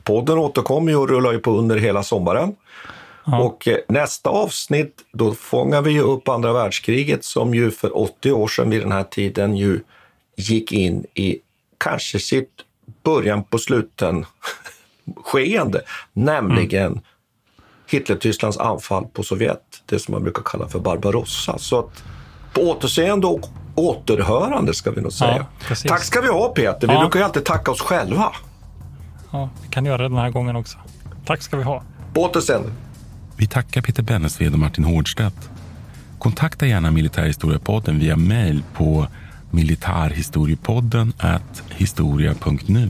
[0.03, 2.55] Podden återkommer ju och rullar ju på under hela sommaren.
[3.25, 3.39] Ja.
[3.39, 8.47] Och nästa avsnitt, då fångar vi ju upp andra världskriget som ju för 80 år
[8.47, 9.79] sedan vid den här tiden ju
[10.37, 11.39] gick in i
[11.77, 12.51] kanske sitt
[13.03, 14.25] början på sluten
[15.15, 15.81] skeende,
[16.13, 16.99] nämligen mm.
[17.89, 21.57] Hitler-Tysklands anfall på Sovjet, det som man brukar kalla för Barbarossa.
[21.57, 22.03] Så att
[22.53, 23.45] på återseende och
[23.75, 25.45] återhörande ska vi nog säga.
[25.69, 26.99] Ja, Tack ska vi ha Peter, vi ja.
[26.99, 28.31] brukar ju alltid tacka oss själva.
[29.31, 30.77] Ja, vi kan göra det den här gången också.
[31.25, 31.83] Tack ska vi ha.
[32.13, 32.69] På återseende.
[33.37, 35.49] Vi tackar Peter Bennesved och Martin Hårdstedt.
[36.19, 39.07] Kontakta gärna Militärhistoriepodden via mejl på
[39.51, 41.13] militarhistoriepodden
[41.69, 42.89] historia.nu.